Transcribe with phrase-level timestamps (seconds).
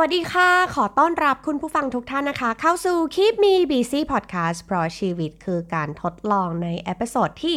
[0.00, 7.56] วัสดีค่ะ ขอต้อนรับคุณผู้ฟังทุกท่านนะคะ เข้าสู่ Keep Me Busy Podcast เพราะชีวิตคือการทดลองใน episode ที่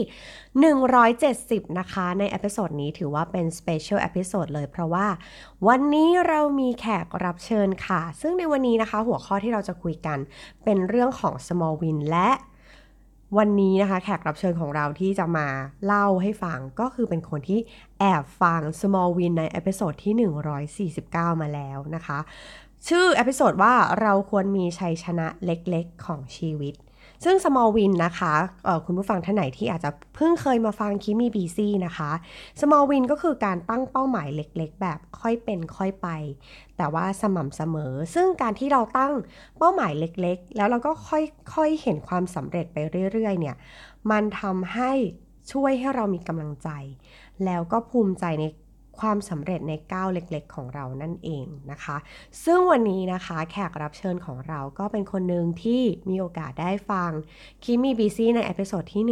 [1.09, 5.07] 170 นะคะ ใน episode นี้ถือว่าเป็น Special Episode เลยเพราะว่า
[5.67, 10.17] วันนี้เรามีแขกรับเชิญค่ะ ซึ่งในวันนี้นะคะ หัวข้อที่เราจะคุยกัน
[10.63, 12.29] เป็นเรื่องของ small win และ
[13.37, 15.47] วันนี้นะคะแขกรับเชิญของเราที่จะมา
[15.85, 17.59] เล่าให้ฟังก็คือเป็นคนที่
[17.99, 20.13] แอบฟัง Small Win ใน episode ที่
[20.97, 22.19] 149 มาแล้วนะคะ
[22.87, 26.73] ชื่อ episode ว่าเราควรมีชัยชนะเล็กๆของชีวิต
[27.23, 28.33] ซึ่ง small win นะคะ
[28.85, 32.11] คุณผู้ฟังท่านไหนที่อาจจะเพิ่งเคยมาฟัง Keep Me Busy นะคะ
[32.59, 36.07] small win ก็คือการตั้งเป้าหมายเล็กๆ แบบค่อยเป็นค่อยไป
[36.77, 39.13] แต่ว่าสม่ำเสมอ ซึ่งการที่เราตั้ง
[39.57, 42.77] เป้าหมายเล็กๆ แล้วเราก็ค่อยๆเห็นความสำเร็จไป
[43.11, 43.55] เรื่อยๆเนี่ย
[44.11, 44.91] มันทำให้
[45.51, 46.69] ช่วยให้เรามีกำลังใจ
[47.45, 48.45] แล้วก็ภูมิใจใน
[49.01, 51.97] ความสำเร็จในก้าวเล็กๆ ของเรานั่นเองนะคะ
[52.43, 57.11] ซึ่งวันนี้นะคะแขกรับเชิญของเราก็เป็นคนหนึ่งที่มีโอกาสได้ฟัง
[57.63, 59.03] Keep Me Busy ใน episode ที่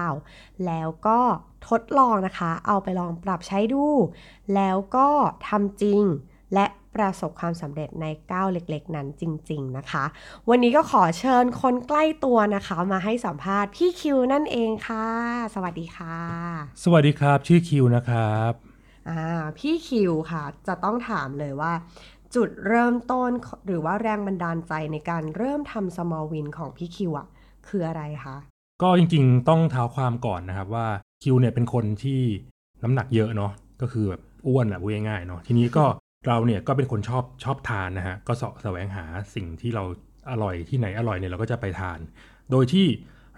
[0.00, 1.20] 149 แล้วก็
[1.68, 3.84] ทดลองนะคะ เอาไปลองปรับใช้ดู
[4.54, 5.08] แล้วก็
[5.48, 6.02] ทำจริง
[6.54, 10.04] และประสบความสำเร็จในก้าวเล็กๆ นั้นจริง ๆ นะคะ
[10.48, 15.06] วันนี้ก็ขอเชิญคนใกล้ตัวนะคะ มาให้สัมภาษณ์พี่คิวนั่นเองค่ะ
[15.54, 16.18] สวัสดีค่ะ
[16.84, 18.71] สวัสดีครับ ชื่อคิวนะครับ
[19.58, 21.72] พี่คิวค่ะ จะต้องถามเลยว่า
[22.34, 23.30] จุดเริ่มต้น
[23.66, 27.26] หรือว่าแรงบันดาลใจในการเริ่มทำ small win ของพี่คิวอะ
[27.68, 28.36] คืออะไรคะ
[28.82, 30.86] ก็จริงๆต้องเท้าความก่อนนะครับว่า
[31.22, 32.20] คิวเนี่ยเป็นคนที่
[32.82, 35.84] น้ำหนักเยอะเนาะก็คือแบบอ้วนอะพูดง่ายๆเนาะทีนี้ก็
[36.26, 39.84] เราเนี่ยก็เป็นคนชอบชอบทานนะฮะก็สะแสวงหาสิ่งที่เรา
[40.30, 41.98] อร่อยที่ไหนอร่อยเนี่ยเราก็จะไปทาน
[42.50, 42.86] โดยที่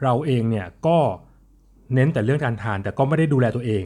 [0.02, 0.98] เราเองเนี่ยก็
[1.94, 3.84] เน้นแต่เรื่องการทานแต่ก็ไม่ได้ดูแลตัวเอง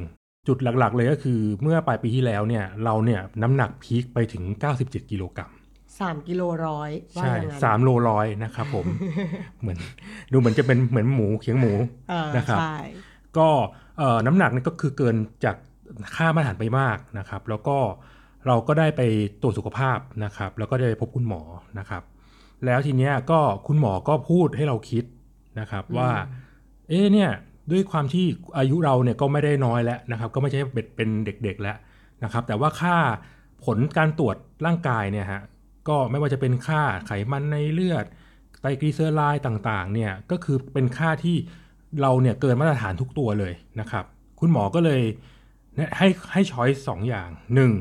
[0.48, 4.44] จุดหลักๆ เลยก็คือเมื่อปลายปีที่แล้วเนี่ยเราเนี่ยน้ำหนักพีคไปถึง
[4.78, 5.50] 97 กิโลกรัม
[5.98, 8.86] สามกิโลร้อยใช่สามโลร้อยนะครับผม
[9.60, 9.78] เหมือน
[10.32, 11.72] ดูเหมือนจะเป็นเหมือนหมูเคียงหมู
[12.36, 12.58] นะครับ
[13.38, 13.48] ก็
[14.26, 15.56] น้ำหนักนี่ก็คือเกินจาก
[16.16, 17.76] ค่ามาตรฐานไปมากนะครับ แล้วก็
[18.46, 19.02] เราก็ได้ไป
[19.42, 21.42] ตรวจสุขภาพนะครับ แล้วก็ได้ไปพบคุณหมอ
[21.78, 22.02] นะครับ
[22.64, 25.04] แล้วทีเนี้ยก็คุณหมอก็พูดให้เราคิด
[25.60, 26.10] นะครับว่า
[26.88, 27.30] เอ๊เนี่ย
[27.70, 28.26] ด้วยความที่
[28.58, 30.60] อายุเราเนี่ยก็ไม่ได้น้อยแล้วนะครับก็ไม่ใช่
[30.96, 31.76] เป็นเด็กๆแล้ว
[32.24, 32.96] นะครับแต่ว่าค่า
[33.64, 34.36] ผลการตรวจ
[34.66, 35.42] ร่างกายเนี่ยฮะ
[35.88, 38.04] ก็ไม่ว่าจะเป็นค่าไขมันในเลือด
[38.60, 41.36] ไตรกลีเซอไรด์ต่างๆเนี่ยก็คือเป็นค่าที่
[42.00, 44.04] เราเนี่ยเกินมาตรฐานทุกตัวเลยนะครับ
[44.40, 45.02] คุณหมอก็เลย
[45.98, 47.28] ให้ให้ช้อยสองอย่าง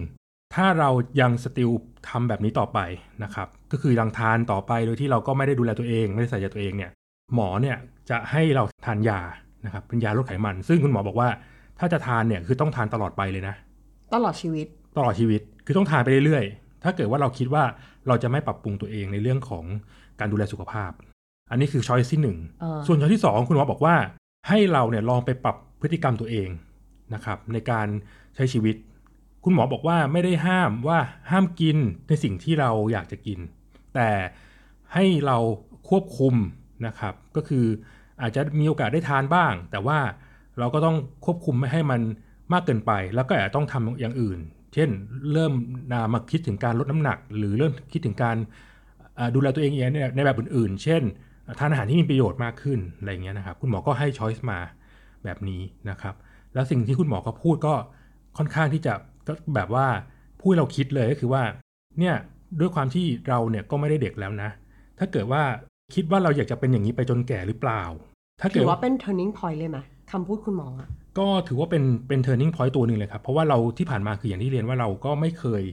[0.02, 0.56] 1.
[0.56, 0.90] ถ้าเรา
[1.22, 1.72] ยังสติล
[2.10, 2.80] ทำแบบนี้ต่อไป
[3.24, 6.92] นะครับก็คือยังทานต่อไปโดยที่เราก็ไม่ได้ดูแลตัวเอง ไม่ได้ใส่ใจตัวเองเนี่ย
[7.36, 7.78] หมอเนี่ย
[8.10, 9.20] จะให้เราทานยา
[9.66, 11.30] นะครับเป็นยาลดไขมัน ซึ่งคุณหมอบอกว่า
[11.80, 13.56] ถ้าจะทานเนี่ยคือต้องทานตลอดไปเลยนะ
[14.14, 17.64] ตลอดชีวิต ตลอดชีวิตคือต้องทานไปเรื่อยๆ ถ้าเกิดว่าเราคิดว่า
[18.08, 19.66] เราจะไม่ปรับปรุงตัวเองในเรื่องของ
[20.20, 20.92] การดูแลสุขภาพ
[21.52, 22.38] อันนี้คือช้อยที่หนึ่ง
[22.88, 23.96] ส่วนช้อยที่สองคุณหมอบอกว่า
[24.50, 26.50] ให้เราเนี่ยลองไปปรับพฤติกรรมตัวเอง
[27.14, 27.88] นะครับในการ
[28.36, 28.76] ใช้ชีวิต
[29.44, 31.00] คุณหมอบอกว่าไม่ได้ห้ามว่า
[31.32, 33.40] ห้ามกินในสิ่งที่เราอยากจะกิน
[33.96, 34.10] แต่
[34.94, 35.38] ให้เรา
[35.90, 36.36] ควบคุม
[36.88, 37.66] นะครับ ก็คือ
[38.22, 40.00] อาจจะมีโอกาสได้ทานบ้าง แต่ว่า
[40.60, 40.96] เราก็ต้อง
[41.26, 42.02] ควบคุมไม่ให้มัน
[42.54, 44.40] มากเกินไป แล้วก็อาจจะต้องทำอย่างอื่น
[44.74, 44.90] เช่น
[45.34, 45.54] เริ่ม
[45.92, 48.38] นามาคิดถึงการลดน้ำหนัก หรือเริ่มคิดถึงการ
[49.36, 51.02] ดูแลตัวเองเองในแบบอื่น ๆ เช่น
[51.60, 54.60] ทานอาหารที่มีประโยชน์มากขึ้นอะไรเงี้ยนะครับ คุณหมอก็ให้ช้อยส์มา
[55.24, 56.16] แบบนี้นะครับ
[56.54, 57.76] แล้วสิ่งที่คุณหมอก็พูดก็
[58.38, 58.94] ค่อนข้างที่จะ
[59.56, 59.88] แบบว่า
[60.42, 61.44] พูดเราคิดเลยก็คือว่า
[62.00, 62.16] เนี่ย
[62.60, 64.50] ด้วยความที่เราเนี่ยก็ไม่ได้เด็กแล้วนะ
[65.00, 65.44] ถ้าเกิดว่า
[65.96, 67.84] คิดว่าเราอยากจะเป็นอย่างนี้ไปจนแก่หรือเปล่า
[68.42, 69.80] ถ้าถือว่าเป็น turning point เลยไหม
[70.12, 70.88] คำพูดคุณหมออะ
[71.20, 75.64] ก็ถือว่าเป็นเป็น turning point ตัวหนึ่งเลยครับ เพราะว่าเราที่ผ่านมาคืออย่างที่เรียนว่าเราก็ไม่เคย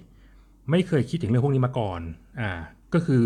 [0.71, 2.01] ไม่เคยคิดถึงเรื่องพวกนี้มาก่อน
[2.41, 2.51] อ่า
[2.95, 3.23] ก็คือ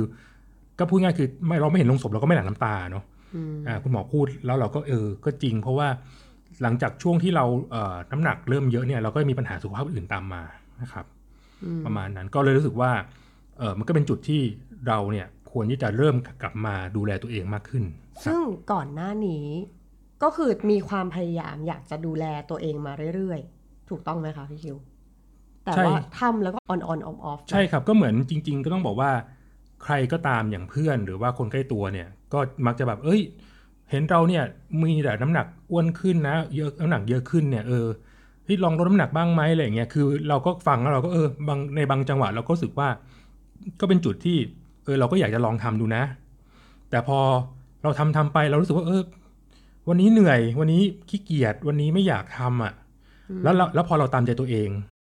[0.78, 3.04] ก็พูดง่ายคือไม่เราไม่เห็นลงศพเราก็ไม่หลั่งน้ำตาเนาะ
[3.66, 5.88] อ่าคุณหมอพูดแล้วเราก็เออ ก็จริง เพราะว่า
[6.62, 10.42] หลังจากช่วงที่เราเอ่อน้ำหนักเริ่มเยอะเนี่ยเราก็มีปัญหาสุขภาพอื่นตามมา
[10.82, 11.04] นะครับ
[11.84, 12.90] ประมาณนั้นก็เลยรู้สึกว่า
[13.58, 14.40] เออมันก็เป็นจุดที่
[14.88, 17.84] เราเนี่ย ควรที่จะเริ่มกลับมาดูแลตัวเองมากขึ้น
[18.24, 18.40] ซึ่ง
[18.72, 19.46] ก่อนหน้านี้
[20.22, 24.76] ก็คือมีความพยายามอยากจะดูแลตัวเองมาเรื่อยๆ ถูกต้องไหมคะพี่คิว
[25.64, 29.10] แต่ว่าทำแล้วก็ on on off offใช่ครับก็เหมือนจริง ๆ ก็ต้องบอกว่า
[29.84, 33.20] ใครก็ตามอย่างเพื่อนหรือว่าคนใกล้ตัวเนี่ย ก็มักจะแบบ เอ้ย
[33.90, 34.44] เห็นเราเนี่ย
[34.82, 37.86] มีแต่น้ำหนักอ้วนขึ้นนะ เยอะน้ำหนักเยอะขึ้นเนี่ยเออ
[38.46, 42.88] ที่ลองลดน้ำหนักบ้างไหมอะไรเงี้ยคือ เราก็ฟังแล้วเราก็เออบางในบางจังหวะเราก็รู้สึกว่า
[43.80, 46.02] ก็เป็นจุดที่เออเราก็อยากจะลองทำดูนะ
[46.90, 47.18] แต่พอ
[47.82, 49.02] เราทำทำไปเรารู้สึกว่าเออ
[49.88, 52.72] วันนี้เหนื่อย วันนี้ขี้เกียจวันนี้ไม่อยากทำอะ
[53.42, 54.68] แล้วแล้วพอเราตามใจตัวเอง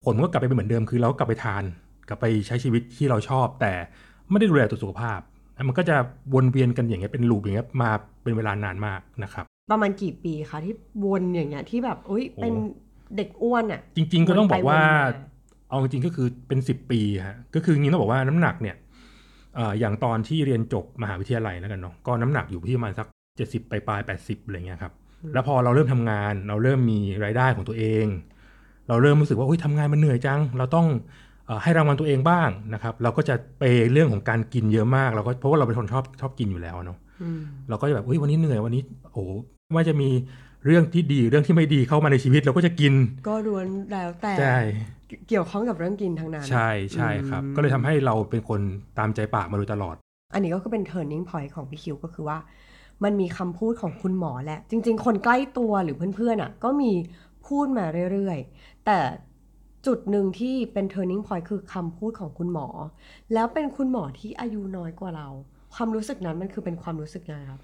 [0.06, 1.64] ผลก็กลับไปเป็นเหมือนเดิมคือเราก็กลับไปทาน
[2.10, 3.74] กับไปใช้ชีวิตที่เราชอบ แต่
[4.30, 5.20] ไม่ได้ดูแลตัวสุขภาพ
[5.68, 5.96] มันก็จะ
[6.34, 7.90] วนเวียนกันอย่างเงี้ยเป็นลูปอย่างเงี้ยมา
[8.24, 10.76] เป็นเวลานานมากนะครับ ประมาณกี่ปีคะที่
[11.06, 12.54] วนอย่างเงี้ยที่แบบอุ้ยเป็น
[13.18, 23.08] เด็กอ้วนอะ่ะ จริง ๆ ก็ต้องบอกว่าวนไปวนมาเอาจริงๆก็คือเป็นสิบปีฮะก็คือจริงๆต้องบอกว่าน้ำหนักเนี่ยเอ่ออย่างตอนที่เรียนจบมหาวิทยาลัยแล้วกันเนาะก็น้ำหนักอยู่ที่ประมาณสัก
[23.38, 24.94] เจ็ดสิบปลายๆแปดสิบอะไรเงี้ยครับ
[25.34, 28.06] แล้วพอเราเริ่มทำงานเราเริ่มมีรายได้ของตัวเอง
[28.88, 30.88] เราเริ่มรู้สึกว่าเฮ้ยทำงานมันเหนื่อยจัง เราต้อง
[31.48, 37.40] เอ่อให้รางวัลตัวเองบ้างนะครับ เราก็จะไปเรื่องของการกินเยอะมากเราก็เพราะว่าเราเป็นคนชอบชอบกินอยู่แล้วเนาะอืม
[37.70, 38.82] เราก็จะแบบเฮ้ยวันนี้เหนื่อยวันนี้
[39.14, 39.30] โอ้โห
[39.66, 40.10] ไม่ว่าจะมี
[40.66, 42.94] เรื่องที่ดีเรื่องที่ไม่ดีเข้ามาในชีวิตเราก็จะกิน
[43.28, 44.58] ก็ล้วนแล้วแต่ใช่
[45.30, 48.62] เกี่ยวข้องกับเรื่องกินทั้งนั้น ใช่ใช่ครับอืมก็เลยทำให้เราเป็นคน
[48.98, 49.96] ตามใจปากมาโดยตลอด
[50.34, 52.38] อันนี้ก็คือเป็น turning point ของพี่คิวก็คือว่า
[53.04, 56.92] มันมีคำพูดของคุณหมอแหละ จริง ๆ คนใกล้ตัวหรือเพื่อนๆอะ ก็มี
[57.48, 59.00] พูดมาเรื่อยๆ แต่
[59.88, 62.68] จุดหนึ่งที่เป็น turning point คือคำพูดของคุณหมอ
[63.34, 65.28] แล้วเป็นคุณหมอที่อายุน้อยกว่าเรา
[65.74, 67.62] ความรู้สึกนั้นมันคือเป็นความรู้สึกยังไงครับ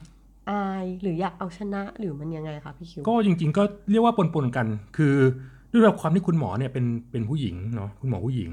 [0.49, 4.67] อายหรืออยากเอาชนะหรือมันยังไงคะพี่คิว ก็จริง ๆ ก็เรียกว่าปนๆกัน
[4.97, 5.15] คือ
[5.71, 8.51] ด้วยความที่คุณหมอเนี่ยเป็นเป็นผู้หญิงเนาะคุณหมอผู้หญิง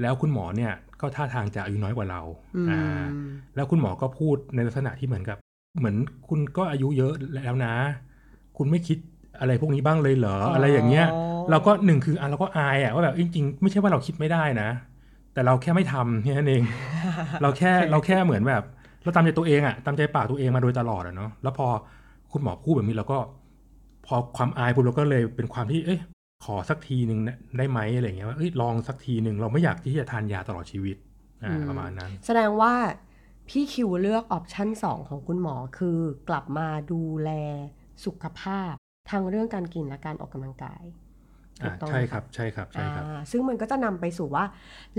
[0.00, 2.20] แล้วคุณหมอเนี่ยก็ท่าทางจะอายุน้อยกว่าเรา
[2.56, 3.02] อืมอ่า
[3.54, 5.36] แล้วคุณหมอก็พูดในลักษณะที่เหมือนกับ
[5.78, 5.96] เหมือน
[6.28, 7.74] คุณก็อายุเยอะแล้วนะ
[8.56, 8.98] คุณไม่คิด
[9.40, 11.06] อะไรพวกนี้บ้างเลยเหรออะไรอย่างเงี้ย
[11.50, 14.68] เราก็หนึ่งคืออะเราก็อายอะว่าแบบจริงๆไม่ใช่ว่าเราคิดไม่ได้นะ
[15.34, 16.62] แต่เราแค่ไม่ทำแค่นั้นเอง
[17.42, 18.62] เราแค่เราแค่เหมือนแบบ
[19.02, 21.66] เราตามใจตัวเองอะตามใจปากตัวเองมาโดยตลอดอะเนาะแล้วพอ
[22.32, 23.18] คุณหมอพูดแบบนี้เราก็
[24.06, 25.98] พอความอายปุ๊บเราก็เลยเป็นความที่ เอ้ย
[26.46, 30.96] ขอสักทีหนึ่งนะได้ไหมอะไรอย่างเงี้ยว่าเอ้ยลองสักทีหนึ่งเราไม่อยากที่จะทานยาตลอดชีวิต
[31.44, 32.74] อ่าอืมประมาณนั้น แสดงว่า
[33.48, 35.98] พี่คิวเลือกออปชั่น2 ของคุณหมอคือ
[36.28, 37.30] กลับมาดูแล
[38.04, 38.72] สุขภาพ
[39.10, 40.84] ทางเรื่องการกินและการออกกำลังกาย
[41.62, 44.44] ถูอ่ากต้องใช่ไหมครับใช่ครับใช่ครับอ่าซึ่งมันก็จะนำไปสู่ว่า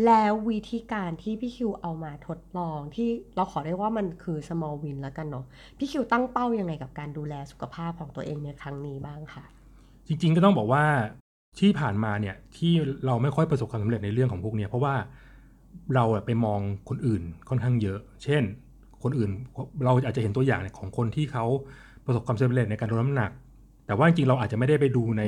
[0.06, 5.46] แล้ววิธีการที่พี่คิวเอามาทดลองที่เราขอเรียกว่ามันคือ small win แล้วกันเนาะ
[5.78, 9.46] พี่คิวตั้งเป้ายังไงกับการดูแลสุขภาพของตัวเองในครั้งนี้บ้างค่ะ
[10.08, 10.86] จริงๆก็ต้องบอกว่า
[11.60, 12.74] ที่ผ่านมาเนี่ยที่
[13.06, 14.96] เราไม่ค่อยประสบความสำเร็จในเรื่องของพวกเนี้ยเพราะว่า
[15.96, 16.60] เราอะไปมอง
[16.90, 18.44] คนอื่นค่อนข้างเยอะ เช่น
[19.04, 19.32] คนอื่น
[19.86, 21.46] เราอาจจะเห็นตัวอย่างเนี่ยของคนที่เขา
[22.06, 23.32] ประสบความสำเร็จในการลดน้ำหนัก
[23.88, 25.24] แต่ว่าจริงๆเราอาจจะไม่ได้ไปดูใน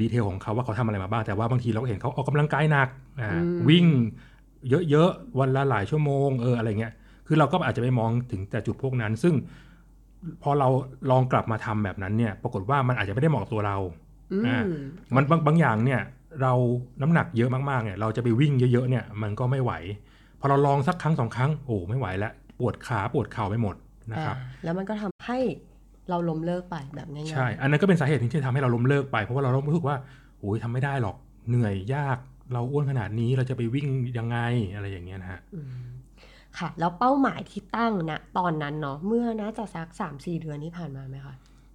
[0.00, 2.88] ดีเทลของเขาว่าเขาทำอะไรมาบ้าง แต่ว่าบางทีเราก็เห็นเขาออกกำลังกายหนัก
[3.20, 3.86] อ่าอืมวิ่ง
[4.90, 6.92] เยอะๆวันละหลายชั่วโมงเอออะไรเงี้ย
[7.26, 9.34] คือเราก็อาจจะไปมองถึงแต่จุดพวกนั้น ซึ่ง
[10.42, 10.68] พอเรา
[11.10, 13.76] ลองกลับมาทำแบบนั้นเนี่ย ปรากฏว่ามันอาจจะไม่ได้เหมาะกับตัวเรา
[14.09, 14.09] อื
[14.42, 14.60] มอ่า
[15.14, 16.00] มันบางบางอย่างเนี่ย
[16.42, 16.52] เรา
[17.02, 19.72] น้ำหนักเยอะมากๆเนี่ย เราจะไปวิ่งเยอะๆเนี่ย มันก็ไม่ไหว
[20.40, 23.74] พอเราลองสักครั้งสองครั้งโอ้ไม่ไหวแล้วปวดขาปวดเข่าไปหมด
[24.12, 25.38] นะครับอ่าแล้วมันก็ทำให้
[26.10, 29.96] เราล้มเลิกไปแบบง่ายๆใช่ อันนั้นก็เป็นสาเหตุหนึงที่ทำให้เราล้มเลิกไป เพราะว่าเรารู้สึกว่า
[30.38, 31.16] โอ้ยทำไม่ได้หรอก
[31.48, 32.18] เหนื่อยยาก
[32.52, 33.88] เราอ้วนขนาดนี้เราจะไปวิ่ง
[34.18, 34.38] ยังไง
[34.74, 35.84] อะไรอย่างเงี้ยนะฮะอืม
[36.58, 41.34] ค่ะ แล้วเป้าหมายที่ตั้งณตอนนั้นเนาะเมื่อน่าจะสักสามสี่เดือนที่ผ่านมาไหมคะ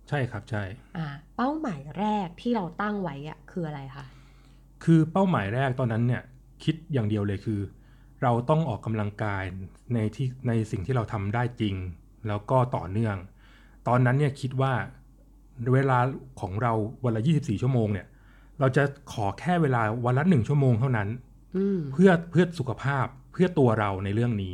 [0.10, 0.64] ใช่ครับใช่
[0.98, 4.06] อ่าเป้าหมายแรกที่เราตั้งไว้อะคืออะไรคะ
[4.84, 6.22] คือเป้าหมายแรกตอนนั้นเนี่ย
[6.64, 7.60] คิดอย่างเดียวเลยคือ
[8.24, 9.44] เราต้องออกกำลังกาย
[9.94, 11.76] ในที่ในสิ่งที่เราทำได้จริง
[12.28, 13.18] แล้วก็ต่อเนื่อง
[13.88, 14.74] ตอนนั้นเนี่ยคิดว่า
[15.74, 15.98] เวลา
[16.42, 18.08] ของเราวันละ 24 ชั่วโมงเนี่ย
[18.60, 21.10] เราจะขอแค่เวลาวันละหนึ่งชั่วโมงเท่านั้น
[21.56, 24.54] อืมเพื่อเพื่อสุขภาพเพื่อตัวเราในเรื่องนี้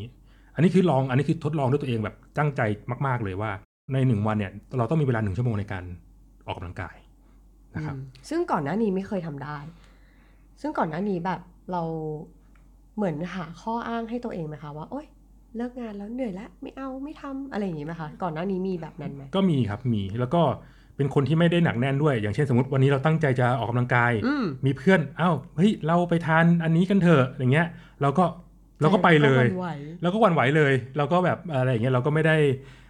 [0.56, 2.62] อันนี้คือลองอันนี้คือทดลองด้วยตัวเองแบบตั้งใจ
[3.08, 3.52] มาก ๆ เลยว่า
[3.94, 5.84] ในหนึ่งวันเนี่ยเราต้องมีเวลาหนึ่งชั่วโมงในการ
[6.48, 6.96] ออกกำลังกาย
[7.76, 9.58] นะครับอืมซึ่งก่อนหน้านี้ไม่เคยทำได้
[10.62, 11.40] ซึ่งก่อนหน้านี้แบบ
[11.72, 11.84] เรา
[12.96, 15.06] เหมือนหาข้ออ้างให้ตัวเองไหมคะว่าโอ๊ย
[15.58, 20.42] เลิกงานแล้วเหนื่อยแล้วไม่เอาไม่ทำอะไรอย่างนี้ไหมคะก่อนหน้านี้มีแบบนั้นไหมก็มีครับมีแล้วก็
[20.98, 27.68] เป็นคนที่ไม่ได้หนักแน่นด้วย อย่างเช่นสมมติวันนี้เราตั้งใจจะออกกำลังกายอืมมีเพื่อนเอ้าเฮ้ยเราไปทานอันนี้กันเถอะอย่างเงี้ย
[28.02, 28.26] เราก็
[28.82, 29.70] เราก็ไปเลยก็วันไหว
[30.02, 32.81] แล้วก็หวันไหวเลย เราก็แบบอะไรอย่างเงี้ยเราก็ไม่ได้เอ่อ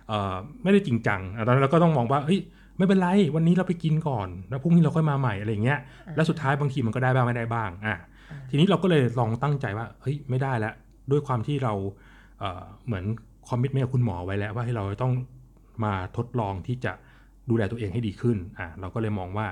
[0.63, 2.39] ไม่ได้จริงจังอะตอนนั้นเราก็ต้องมองว่าเฮ้ย
[2.77, 7.97] ไม่เป็นไร วันนี้เราไปกินก่อน แล้วพรุ่งนี้เราค่อยมาใหม่อะไรอย่างเงี้ยอ่าแล้วสุดท้ายบางทีมันก็ได้บ้างไม่ได้บ้างอะ
[8.29, 10.73] อ่าทีนี้เราก็เลยลองตั้งใจว่าเฮ้ยไม่ได้แล้ว
[11.11, 11.73] ด้วยความที่เรา
[12.39, 13.03] เอ่อเหมือน
[13.49, 15.13] คอมมิตเมนกับคุณหมอไว้แล้วว่าให้เราต้อง
[15.83, 16.91] มาทดลองที่จะ
[17.49, 19.47] ดูแลตัวเองให้ดีขึ้นอะเราก็เลยมองว่า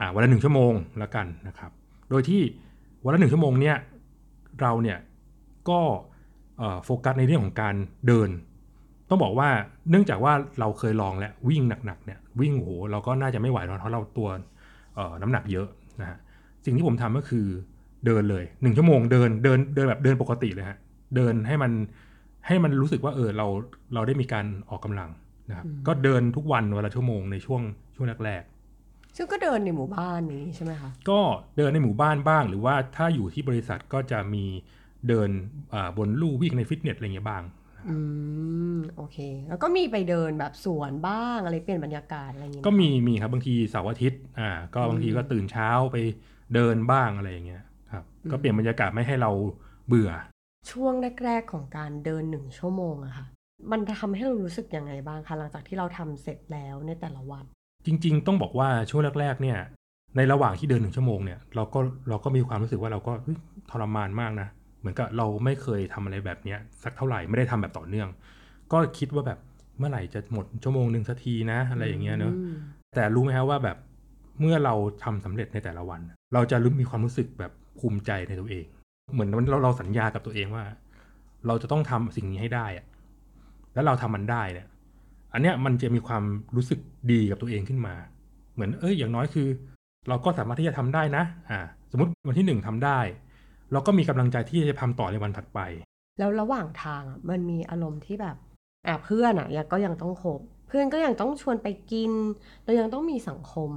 [0.00, 1.70] อ่าวันละหนึ่งชั่วโมงแล้วกันนะครับ
[2.10, 2.42] โดยที่
[3.04, 3.76] วันละหนึ่งชั่วโมงเนี่ย
[4.60, 4.98] เราเนี่ย
[5.70, 5.80] ก็
[6.58, 7.74] เอ่อโฟกัสในเรื่องของการ
[8.06, 8.28] เดิน
[9.08, 9.48] ต้องบอกว่า
[9.90, 14.28] เนื่องจากว่าเราเคยลองแล้ววิ่งหนักๆเนี่ยวิ่งโหเราก็น่าจะไม่ไหวแล้วเพราะเราตัว
[14.94, 15.66] เอ่อน้ำหนักเยอะ
[16.00, 16.18] นะฮะ
[16.64, 17.46] สิ่งที่ผมทำก็คือ
[18.06, 20.78] เดินเลยหนึ่งชั่วโมงเดินเดินเดินแบบเดินปกติเลยฮะ
[21.16, 21.72] เดินให้มัน
[22.46, 23.46] ให้มันรู้สึกว่าเออเรา
[23.94, 25.10] เราได้มีการออกกำลัง
[25.50, 27.62] นะครับก็เดินทุกวันวันละชั่วโมงในช่วง
[27.96, 28.42] ช่วงแรก
[29.16, 31.20] ซึ่งก็เดินในหมู่บ้านนี้ใช่ไหมคะก็
[31.56, 34.44] เดินในหมู่บ้านบ้าง หรือว่าถ้าอยู่ที่บริษัทก็จะมี
[35.08, 35.30] เดิน
[35.98, 37.42] บนลู่วิ่งในฟิตเนสอะไรเงี้ยบ้าง
[37.90, 37.96] อื
[38.76, 39.18] ม โอเค
[39.48, 45.96] แล้วก็มีไปเดินแบบสวนบ้างอะไรเปลี่ยนบรรยากาศอะไรอย่างเงี้ยก็มีมีครับบางทีเสาร์อาทิตย์อ่าก็บางทีก็ตื่นเช้าไป
[46.54, 49.30] เดินบ้างอะไรอย่างเงี้ยครับ ก็เปลี่ยนบรรยากาศไม่ให้เรา
[49.86, 50.10] เบื่อ
[50.70, 53.26] ช่วงแรก ๆ ของการเดินหนึ่งชั่วโมงอะค่ะ
[53.70, 57.44] มันทำให้เรารู้สึกยังไงบ้างคะหลังจากที่เราทำเสร็จแล้วในแต่ละวัน
[57.86, 59.58] จริง ๆ ต้องบอกว่าช่วงแรก ๆ เนี่ย
[60.16, 61.78] ในระหว่างที่เดินหนึ่งชั่วโมงเนี่ยเราก็
[62.08, 63.12] เราก็มีความรู้สึกว่าเราก็
[63.70, 64.48] ทรมานมากนะ
[64.80, 68.08] เหมือนกับเราไม่เคยทำอะไรแบบเนี้ยสักเท่าไหร่ไม่ได้ทำแบบต่อเนื่อง
[68.72, 69.38] ก็คิดว่าแบบ
[69.78, 72.34] เมื่อไหร่จะหมดชั่วโมงหนึ่งสักทีนะอะไรอย่างเงี้ยเนอะ
[72.94, 73.76] แต่รู้ไหมครับว่าแบบ
[74.40, 76.00] เมื่อเราทำสำเร็จในแต่ละวัน
[76.34, 78.64] เราจะรู้มีความรู้สึกแบบภูมิใจในตัวเอง
[79.12, 80.64] เหมือนเราเราสัญญากับตัวเองว่า
[81.46, 82.86] เราจะต้องทำสิ่งนี้ให้ได้อะ
[83.74, 84.66] แล้วเราทำมันได้เนี่ย
[85.32, 86.24] อันเนี้ยมันจะมีความ
[86.56, 86.80] รู้สึก
[87.12, 87.94] ดีกับตัวเองขึ้นมา
[88.54, 89.48] เหมือนเอ้ยอย่างน้อยคือ
[90.08, 92.98] เราก็สามารถที่จะทำได้นะ อ่า สมมติวันที่หนึ่งทำได้
[93.72, 95.60] เราก็มีกำลังใจที่จะทำต่อในวันถัดไป
[96.18, 98.36] แล้วระหว่างทางอะมันมีอารมณ์ที่แบบ
[98.86, 102.12] อะเพื่อนอะยังก็ยังต้องคบเพื่อนก็ยังต้องชวนไปกิน
[102.64, 103.70] เรายังต้องมีสังคม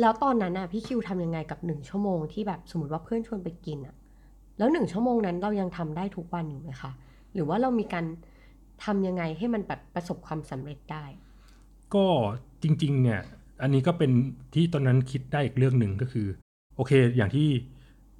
[0.00, 3.94] แล้วตอนนั้นอะพี่คิวทำยังไงกับหนึ่งชั่วโมงที่แบบสมมติว่าเพื่อนชวนไปกินอะ
[4.58, 6.90] แล้วหนึ่งชั่วโมงนั้นเรายังทำได้ทุกวันอยู่ไหมคะ
[7.34, 8.04] หรือว่าเรามีการ
[8.84, 11.04] ทำยังไงให้มันแบบประสบความสำเร็จได้
[11.94, 12.06] ก็
[12.62, 13.20] จริงๆเนี่ย
[13.62, 14.10] อันนี้ก็เป็น
[14.54, 16.26] ที่ตอนนั้นคิดได้อีกเรื่องหนึ่งก็คือ
[16.76, 17.48] โอเค อย่างที่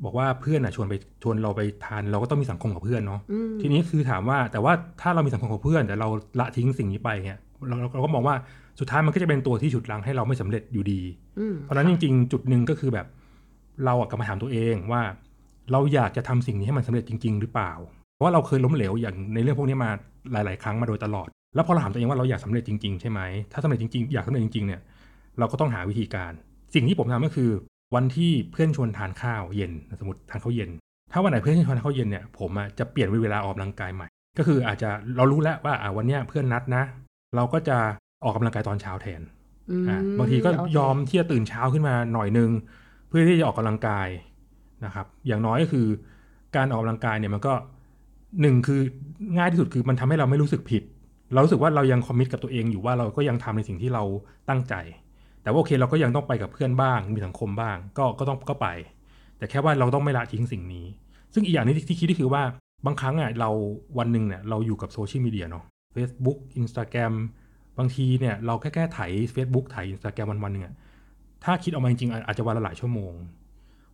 [0.05, 3.21] บอกว่าเพื่อนอะชวนไปชวนเราไปทาน เราก็ต้องมีสังคมกับเพื่อนเนาะ
[3.61, 6.09] ทีนี้คือถามว่าแต่ว่าถ้าเรามีสังคมกับเพื่อน แต่เรา
[6.41, 7.39] ละทิ้งสิ่งนี้ไปเนี่ย
[7.69, 8.35] เราเราก็มองว่า
[8.81, 11.01] สุดท้ายมันก็จะเป็นตัวที่ฉุดลังให้เราไม่สำเร็จอยู่ดี
[11.63, 13.07] เพราะนั้นจริง ๆ จุดหนึ่งก็คือแบบ
[13.85, 15.03] เราอะกลับมาถามตัวเองว่า
[15.73, 17.73] เราอยากจะทำสิ่งนี้ให้มันสำเร็จจริง ๆ หรือเปล่า
[18.15, 19.91] เพราะว่าเราเคยล้มเหลวอย่างในเรื่องพวกนี้มา
[20.33, 23.21] หลาย ๆ ครั้งมาโดยตลอด แล้วพอเราถามตัวเองว่าเราอยากสาเร็จจริง ๆ ใช่ไหม
[23.53, 24.81] ถ้าสำเร็จจริง ๆ อยากสำเร็จจริง ๆ เนี่ย
[25.39, 26.33] เราก็ต้องหาวิธีการ
[26.75, 27.51] สิ่งที่ผมทำก็คือ
[27.95, 30.71] วันที่เพื่อนชวนทานข้าวเย็นสมมติทานข้าวเย็น
[31.13, 34.07] ถ้าวันไหนเพื่อนชวนทานข้าวเย็นเนี่ยผมจะเปลี่ยนเวลาออกกำลังกายใหม่
[34.39, 36.85] ก็คืออาจจะเรารู้แล้วว่าอ่าวันนี้เพื่อนนัดนะ
[37.37, 37.77] เราก็จะ
[38.25, 39.23] ออกกำลังกายตอนเช้าแทน
[40.19, 42.51] บางทีก็ยอมที่จะตื่นเช้าขึ้นมาหน่อยนึง
[43.09, 44.09] เพื่อที่จะออกกำลังกาย
[44.85, 45.87] นะครับ อย่างน้อยก็คือ
[46.57, 47.55] การออกกำลังกายเนี่ยมันก็
[48.41, 48.81] หนึ่งคือ
[49.37, 50.83] ง่ายที่สุดคือมันทำให้เราไม่รู้สึกผิด
[51.33, 54.03] เรารู้สึกว่าเรายังคอมมิตกับตัวเองอยู่ว่าเราก็ยังทำในสิ่งที่เรา
[54.49, 54.75] ตั้งใจ
[55.47, 58.69] แต่ว่าโอเคเราก็ยังต้องไปกับเพื่อนบ้าง มีสังคมบ้าง ก็ก็ต้องก็ไป
[59.39, 60.87] แต่แค่ว่าเราต้องไม่ละทิ้งสิ่งนี้
[61.35, 62.43] ซึ่งอีกอย่างนึงที่คิดก็คือว่า
[62.87, 63.51] บางครั้งอะเรา
[63.99, 67.15] วันหนึ่งเนี่ยเราอยู่กับโซเชียลมีเดียเนาะ Facebook Instagram
[67.79, 70.75] บางทีเนี่ยเราแค่แค่ถ่าย Facebook ถ่าย Instagram วันวันหนึ่งอะ
[71.45, 73.13] ถ้าคิดออกมาจริงๆอาจจะวันละหลายชั่วโมง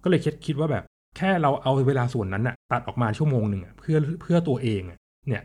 [0.02, 0.84] ก็เลยคิดคิดว่าแบบ
[1.16, 4.82] แค่เราเอาเวลาส่วนนั้นอะตัดออกมาชั่วโมงหนึ่งเพื่อเพื่อตัวเอง
[5.28, 5.42] เนี่ย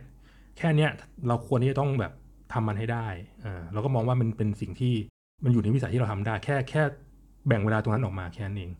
[0.58, 0.90] แค่เนี้ย
[1.28, 2.12] เราควรที่จะต้องแบบ
[2.54, 3.08] ทำมันให้ได้
[3.46, 4.94] อ่าเราก็มองว่ามันเป็นสิ่งที่
[5.44, 6.82] มันอยู่ในวิสัยที่เราทำได้ แค่แค่
[7.48, 8.72] แบ่งเวลาตรงนั้นออกมาแค่นั้นเอง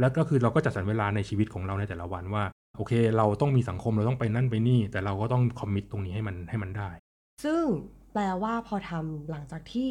[0.00, 2.44] แล้วก็คือเราก็จัดสรรเวลาในชีวิตของเราในแต่ละวันว่า
[2.76, 6.88] โอเค เราต้องมีสังคมเราต้องไปนั่นไปนี่ แต่เราก็ต้องคอมมิตตรงนี้ให้มันให้มันได้
[7.44, 7.64] ซึ่ง
[8.12, 9.90] แปลว่าพอทำหลังจากที่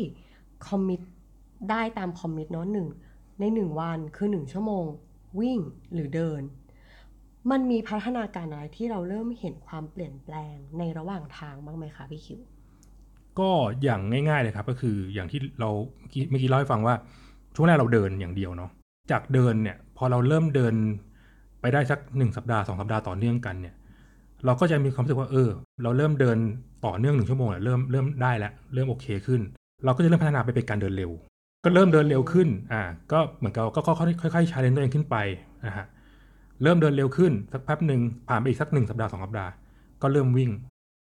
[0.68, 1.02] คอมมิต
[1.70, 2.88] ได้ตามคอมมิตเนาะหนึ่ง
[3.40, 4.86] ในหนึ่งวันคือหนึ่งชั่วโมง
[5.40, 5.60] วิ่ง
[5.94, 6.42] หรือเดิน
[7.52, 12.42] มันมีพัฒนาการอะไรที่เราเริ่มเห็นความเปลี่ยนแปลงในระหว่างทางบ้างไหมคะพี่คิว
[13.40, 13.50] ก็
[13.84, 15.70] อย่างง่ายๆเลยครับ ก็คืออย่างที่เรา
[16.30, 16.96] เมื่อกี้เล่าให้ฟังว่า
[17.56, 18.72] ช่วงแรกเราเดินอย่างเดียวเนาะ
[19.12, 20.74] จากเดินเนี่ยพอเราเริ่มเดิน
[21.62, 23.76] ไปได้สักหนึ่งสัปดาห์สองสัปดาห์ต่อเนื่องกันเนี่ย
[24.46, 25.50] เราก็จะมีความรู้สึกว่าเออ
[25.84, 26.38] เราเริ่มเดิน
[26.86, 29.42] ต่อเนื่องหนึ่งชั่วโมงเริ่มเริ่มได้แล้วเริ่มโอเคขึ้น
[29.86, 31.12] เราก็จะเริ่มพัฒนาไปเป็นการเดินเร็ว
[31.64, 33.92] ก็เริ่มเดินเร็วขึ้นอ่าก็เหมือนกับก็ค่
[34.26, 35.16] อยๆค่อยๆ challenge ตัวเองขึ้นไป
[35.66, 35.86] นะฮะ
[36.64, 39.52] เริ่มเดินเร็วขึ้นสักแป๊บหนึ่งผ่านไปอีกสักหนึ่งสัปดาห์สองสัปดาห์
[40.02, 40.52] ก็เริ่มวิ่ง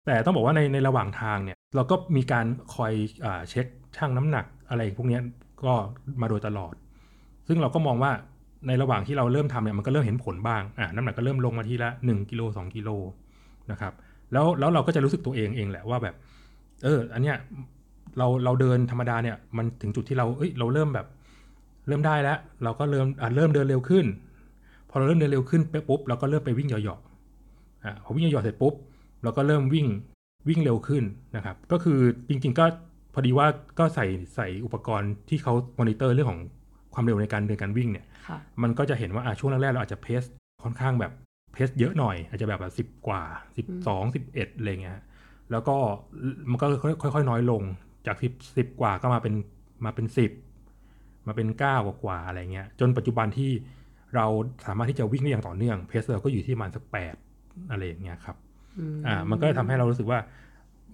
[0.06, 2.92] แต่ต้องบอกว่าในในระหว่างทางเนี่ย เราก็มีการคอย
[3.24, 5.18] อเช็คช่างน้ำหนักอะไรพวกนี้
[5.64, 5.74] ก็
[6.20, 6.74] มาโดยตลอด
[7.48, 8.12] ซึ่งเราก็มองว่า
[8.66, 12.90] ในระหว่างที่เราเริ่มทำเนี่ยมันก็เริ่มเห็นผลบ้างอ่าน้ำหนักก็เริ่มลงมาทีละ1กิโล2กิโล
[13.70, 13.92] นะครับ
[14.32, 16.14] แล้วแล้วเราก็จะรู้สึกตัวเองเองแหละว่าแบบ
[16.84, 17.36] เออ อันเนี้ย
[18.18, 21.06] เราเราเดินธรรมดาเนี่ยมันถึงจุดที่เราเอ้ยเราเริ่มแบบ
[21.88, 24.06] เริ่มได้แล้ว เราก็เริ่มอ่าเริ่มเดินเร็วขึ้น
[24.90, 28.74] พอเราเริ่มเดินเร็วขึ้นปุ๊บเราก็เริ่มไปวิ่งเหยาะๆอ่าพอวิ่งเหยาะๆเสร็จปุ๊บ
[29.22, 29.86] เราก็เริ่มวิ่ง
[30.48, 31.04] วิ่งเร็วขึ้น
[31.36, 32.64] นะครับ ก็คือจริงๆก็
[33.14, 33.46] พอดีว่า
[33.78, 36.40] ก็ใส่ใส่อุปกรณ์ที่เขามอนิเตอร์เรื่องของ
[36.94, 38.06] ความเร็วในการเดินการวิ่งเนี่ย
[38.62, 40.22] มันก็จะเห็นว่าช่วงแรกๆเราอาจจะเพส
[40.64, 41.12] ค่อนข้างแบบ
[41.52, 43.22] เพสเยอะหน่อย อาจจะแบบสิบกว่า
[43.56, 45.00] สิบสองสิบเอ็ดอะไรเงี้ย
[45.50, 45.76] แล้วก็
[46.50, 46.66] มันก็
[47.02, 47.62] ค่อยๆน้อยลง
[48.06, 49.34] จากสิบสิบกว่าก็มาเป็น
[49.84, 50.32] มาเป็นสิบ
[51.26, 53.50] มาเป็นเก้ากว่าอะไรเงี้ยจนปัจจุบันที่
[54.16, 54.26] เรา
[54.66, 57.14] สามารถที่จะวิ่งได้อย่างต่อเนื่อง pace เราก็อยู่ที่ประมาณสักแปด
[57.70, 58.36] อะไรอย่างเงี้ยครับ
[59.06, 60.18] อ่า มันก็ทำให้เรารู้สึกว่า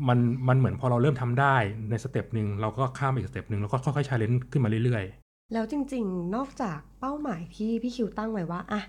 [0.08, 1.56] มันมันเหมือนพอเราเริ่มทำได้
[1.90, 5.04] ในสเต็ปหนึ่งเราก็ข้ามอีกสเต็ปหนึ่งแล้วก็ค่อยๆ challenge ขึ้นมาเรื่อย
[5.52, 8.82] แล้วจริง ๆ นอกจากเป้าหมายที่พี่คิวตั้งไว้ว่าอะ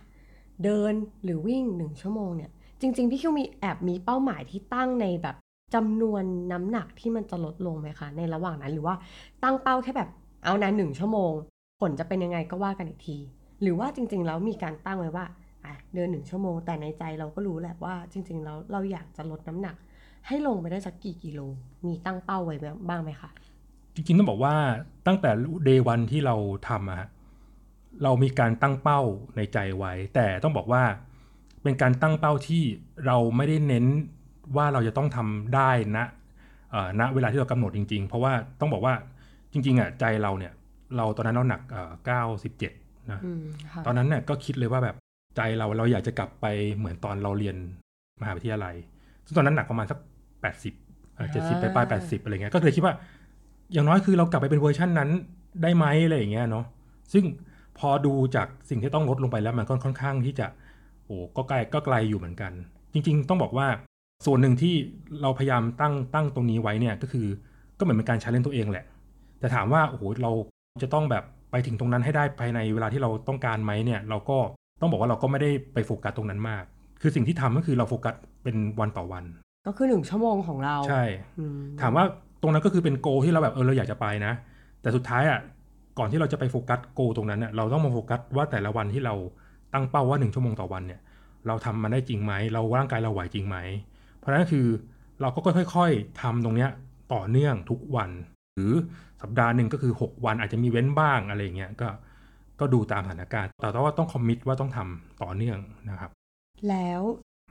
[0.64, 5.36] เดินหรือวิ่งหนึ่งชั่วโมงเนี่ย จริง ๆ พี่คิวมีแอบมีเป้าหมายที่ตั้งในแบบ
[5.76, 8.96] จำนวนน้ำหนักที่มันจะลดลงไหมคะในระหว่างนั้นหรือว่า
[9.44, 10.10] ตั้งเป้าแค่แบบ
[10.44, 11.34] เอานะหนึ่งชั่วโมง
[11.82, 13.18] ผลจะเป็นยังไงก็ว่ากันอีกที
[13.62, 15.26] หรือว่าจริง ๆ แล้วมีการตั้งไว้ว่า
[15.66, 19.76] อะเดินหนึ่งชั่วโมง แต่ในใจเราก็รู้แหละว่าจริง ๆ แล้วเราอยากจะลดน้ำหนัก
[20.28, 21.40] ให้ลงไปได้สักกี่กิโล
[21.86, 22.56] มีตั้งเป้าไว้
[22.90, 23.30] บ้างไหมคะ
[23.96, 24.56] จริงๆต้องบอกว่า
[25.08, 25.32] ตั้งแต่
[25.66, 26.36] เดย์วันที่เรา
[26.70, 27.10] ทำอะ
[28.04, 29.02] เรามีการตั้งเป้า
[29.36, 30.84] ในใจไว้ แต่ต้องบอกว่า
[31.64, 32.64] เป็นการตั้งเป้าที่
[33.06, 33.86] เราไม่ได้เน้น
[34.56, 36.06] ว่าเราจะต้องทำได้นะ
[37.00, 38.94] ณเวลาที่เรากำหนดจริง ๆ เพราะว่าต้องบอกว่า
[39.52, 40.54] จริงๆอะใจเราเนี่ย
[40.98, 41.62] เราตอนนั้นเราหนัก
[42.06, 42.72] เก้าสิบเจ็ด
[43.12, 43.20] นะ
[43.86, 44.96] ตอนนั้นเนี่ยก็คิดเลยว่าแบบ
[45.36, 47.56] ใจเราเราอยากจะกลับไปเหมือนตอนเราเรียน
[48.22, 48.76] มหาวิทยาลัย
[49.26, 50.00] ซึ่งตอนนั้นหนักประมาณสัก
[50.42, 50.74] แปดสิบ
[51.32, 52.94] เจ็ดสิบไปปลายแปดสิบอะไรเงี้ยก็เลยคิดว่า
[53.74, 55.10] อย่างน้อยคือเรากลับไปเป็นเวอร์ชันนั้น
[55.62, 56.66] ได้ไหมอะไรอย่างเงี้ยเนาะ
[57.14, 57.26] ซึ่ง
[57.80, 60.48] พอดูจากสิ่งที่ต้องลดลงไปแล้วมันก็ค่อนข้างที่จะ
[61.06, 62.52] โอ้ก็ไกลก็ไกลอยู่เหมือนกัน
[62.94, 63.68] จริง ๆ ต้องบอกว่า
[64.26, 64.76] ส่วนหนึ่งที่
[65.22, 67.28] เราพยายามตั้งตั้งตรงนี้ไว้เนี่ยก็คือ
[67.78, 68.86] ก็เหมือนเป็นการ challenge ตัวเองแหละ
[69.40, 70.32] แต่ถามว่าโอ้โหเรา
[70.84, 74.38] จะต้องแบบไปถึงตรงนั้นให้ได้ภายในเวลาที่เราต้องการไหมเนี่ย เราก็
[74.82, 76.64] ต้องบอกว่าเราก็ไม่ได้ไปโฟกัสตรงนั้นมาก
[77.02, 79.24] คือสิ่งที่ทำก็คือเราโฟกัสเป็นวันต่อวัน
[79.68, 81.04] ก็คือหนึ่งชั่วโมงของเราใช่
[81.82, 82.06] ถามว่า
[82.42, 84.34] ตรงนั้นก็คือเป็น goal ที่เราแบบเออเราอยากจะไปนะ
[84.82, 85.40] แต่สุดท้ายอะ
[86.00, 89.16] ก่อนที่เราจะไปโฟกัส goal ตรงนั้นเนี่ยเราต้องมาโฟกัสว่าแต่ละวันที่เรา
[89.74, 91.02] ตั้งเป้าว่าหนึ่งชั่วโมงต่อวันเนี่ย
[91.48, 93.58] เราทำมันได้จริงไหมเราร่างกายเราไหวจริงไหม
[94.18, 94.66] เพราะนั้นคือ
[95.22, 95.40] เราก็
[95.76, 96.70] ค่อยๆทำตรงเนี้ย
[97.14, 98.10] ต่อเนื่องทุกวัน
[98.56, 98.74] หรือ
[99.22, 101.88] สัปดาห์หนึ่งก็คือ 6 วันอาจจะมีเว้นบ้างอะไรเงี้ยก็
[102.60, 105.60] ก็ดูตามสถานการณ์ แต่ว่าต้องคอมมิตว่าต้องทำต่อเนื่อง
[105.90, 106.12] นะครับ
[106.70, 107.02] แล้ว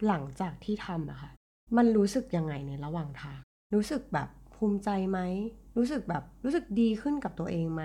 [0.06, 1.30] หลังจากที่ทำอะค่ะ
[1.76, 3.38] มันรู้สึกยังไงในระหว่างทาง
[3.74, 5.20] รู้สึกแบบภูมิใจไหม
[5.76, 7.82] รู้สึกแบบรู้สึกดีขึ้นกับตัวเองไหม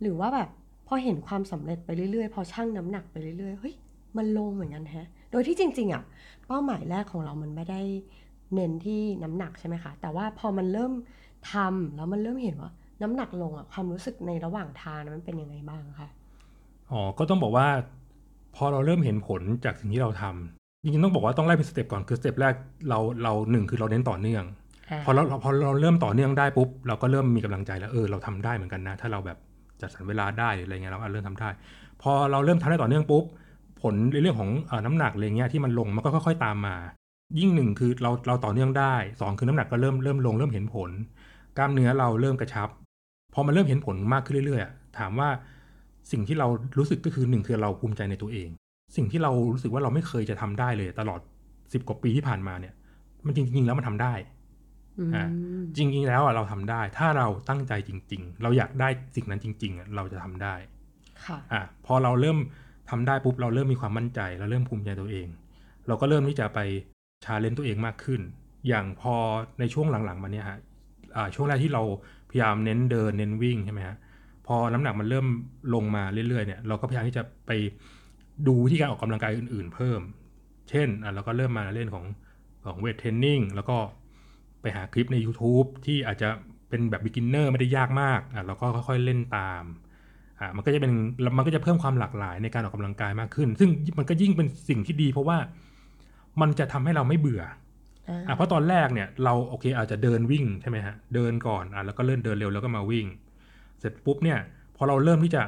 [0.00, 0.48] หรือว่าแบบ
[0.86, 3.74] พอเห็นความสำเร็จไปเรื่อยๆ พอชั่งน้ำหนักไปเรื่อยๆ เฮ้ย
[4.16, 6.02] มันลงเหมือนกันแฮะ โดยที่จริง ๆอะ
[6.46, 7.80] เป้าหมายแรกของเรามันไม่ได้
[8.54, 10.92] เน้นที่น้ำหนักใช่ไหมคะ แต่ว่าพอมันเริ่ม
[11.52, 12.70] ทำแล้วมันเริ่มเห็นว่า
[13.02, 16.08] น้ำหนักลงอะความรู้สึกในระหว่างทางมันเป็นยังไงบ้างคะ
[16.92, 17.68] อ๋อก็ต้องบอกว่า
[18.56, 22.54] พอเราเริ่มเห็นผลจากสิ่งที่เราทำจริงๆต้องบอกว่าต้องไล่เป็นสเต็ปก่อนคือสเต็ปแรก
[22.88, 24.44] เราเราหนึ่งคือเราเน้นต่อเนื่อง
[25.06, 29.38] พอเราพอเราเริ่มต่อเนื่องได้ปุ๊บเราก็เริ่มมีกำลังใจแล้วเออเราทำได้เหมือนกันนะ ถ้าเราแบบ
[29.80, 31.48] จัดสรรเวลาได้อะไรเงี้ยเราเริ่มทำได้
[32.02, 33.24] พอเราเริ่มทำได้ต่อเนื่องปุ๊บ
[33.82, 34.50] ผลในเรื่องของ
[34.86, 36.76] น้ำหนักอะไรเงี้ยที่มันลงมันก็ค่อยๆตามมา
[37.38, 40.90] ยิ่งหนึ่งคือเราเราต่อเนื่องได้สองคือน้ำหนักก็เริ่มเริ่มลงเริ่มเห็นผล
[41.56, 42.68] กล้ามเนื้อเราเริ่มกระชับ
[43.34, 45.28] พอมันเริ่มเห็นผลมากขึ้นเรื่อยๆถามว่า
[46.12, 46.46] สิ่งที่เรา
[46.78, 48.48] รู้สึกก็คือหนึ่งคือเราภูมิใจในตัวเอง
[48.96, 51.20] สิ่งที่เรารู้สึกว่าเราไม่เคยจะทำได้เลย ตลอด
[51.72, 52.74] สิบกว่าปีที่ผ่านมาเนี่ย
[53.26, 54.14] มันจริง ๆ แล้วมันทาได้
[55.14, 55.28] อ่า
[55.76, 60.54] จริงๆแล้วอะเราทำได้ ถ้าเราตั้งใจจริง ๆ เราอยากได้สิ่งนั้นจริง ๆอะเราจะทำได้
[61.26, 62.38] ค่ะอ่าพอเราเริ่ม
[62.90, 65.28] ทำได้ปุ๊บเราเริ่มมีความมั่นใจ เราเริ่มภูมิใจตัวเอง
[65.86, 66.58] เราก็เริ่มที่จะไป
[67.24, 68.20] ชาเลนตัวเองมากขึ้น
[68.68, 69.14] อย่างพอ
[69.60, 70.58] ในช่วงหลังๆมาเนี้ยฮะ
[71.16, 71.82] อ่าช่วงแรกที่เรา
[72.30, 73.96] พยายามเน้นเดินเน้นวิ่งใช่ไหมฮะ
[74.46, 75.26] พอน้ำหนักมันเริ่ม
[75.74, 77.50] ลงมาเรื่อยๆเนี่ยเราก็พยายามที่จะไป
[78.46, 80.00] ดูวิธีการออกกำลังกายอื่น ๆ เพิ่ม
[80.70, 82.04] เช่นอะเราก็เริ่มมาเล่นของ
[82.66, 83.76] ของเวทเทรนนิ่งแล้วก็
[84.60, 86.28] ไปหาคลิปใน YouTube ที่อาจจะ
[86.68, 89.62] เป็นแบบ beginner ไม่ได้ยากมากอะเราก็ค่อยๆเล่นตาม
[90.40, 90.92] อะมันก็จะเป็น
[91.36, 95.38] มันก็จะเพิ่มความหลากหลายในการออกกำลังกายมากขึ้น ซึ่งมันก็ยิ่งเป็นสิ่งที่ดี เพราะว่า
[96.40, 97.42] มันจะทำให้เราไม่เบื่อ
[98.28, 103.06] อะเพราะตอนแรกเนี่ยเราโอเคอาจจะเดินวิ่งใช่ไหมฮะเดินก่อนอะแล้วก็เริ่มเดินเร็วแล้วก็มาวิ่ง
[103.80, 104.38] เสร็จปุ๊บเนี่ย
[104.76, 105.42] พอเราเริ่มที่จะ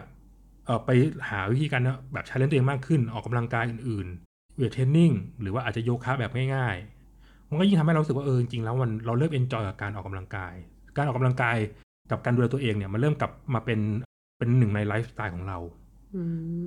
[0.66, 0.90] เออไป
[1.30, 5.10] หาวิธีการแบบ challenge ตัวเองมากขึ้นออกกำลังกายอื่นๆ weight training
[5.40, 6.76] หรือว่าอาจจะโยคะแบบง่าย
[7.50, 10.54] มันก็ยิ่งทำให้เราสึกว่าเออจริงๆแล้วมันเราเริ่ม enjoy กับการออกกำลังกาย
[10.96, 11.56] การออกกำลังกาย
[12.10, 13.80] กับการดูแลตัวเองเนี่ยมันเริ่มกลับมาเป็น
[14.38, 15.58] เป็นหนึ่งในไลฟ์สไตล์ของเรา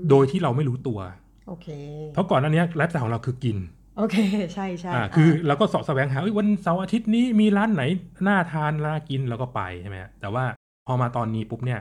[0.10, 1.00] โดยที่เราไม่รู้ตัว
[1.48, 1.68] โอเค
[2.14, 3.58] เพราะก่อนหน้านี้ไลฟ์สไตล์ของเราคือกิน
[3.98, 4.18] โอเค
[4.54, 7.84] ใช่ใช่อ่าคือเราก็เสาะแสวงหาวันเสาร์อาทิตย์นี้มีร้านไหน
[8.28, 10.61] น่าทานน่ากินเราก็ไปใช่ไหมแต่ว่าพ
[10.92, 11.80] อมาตอนนี้ปุ๊บเนี่ย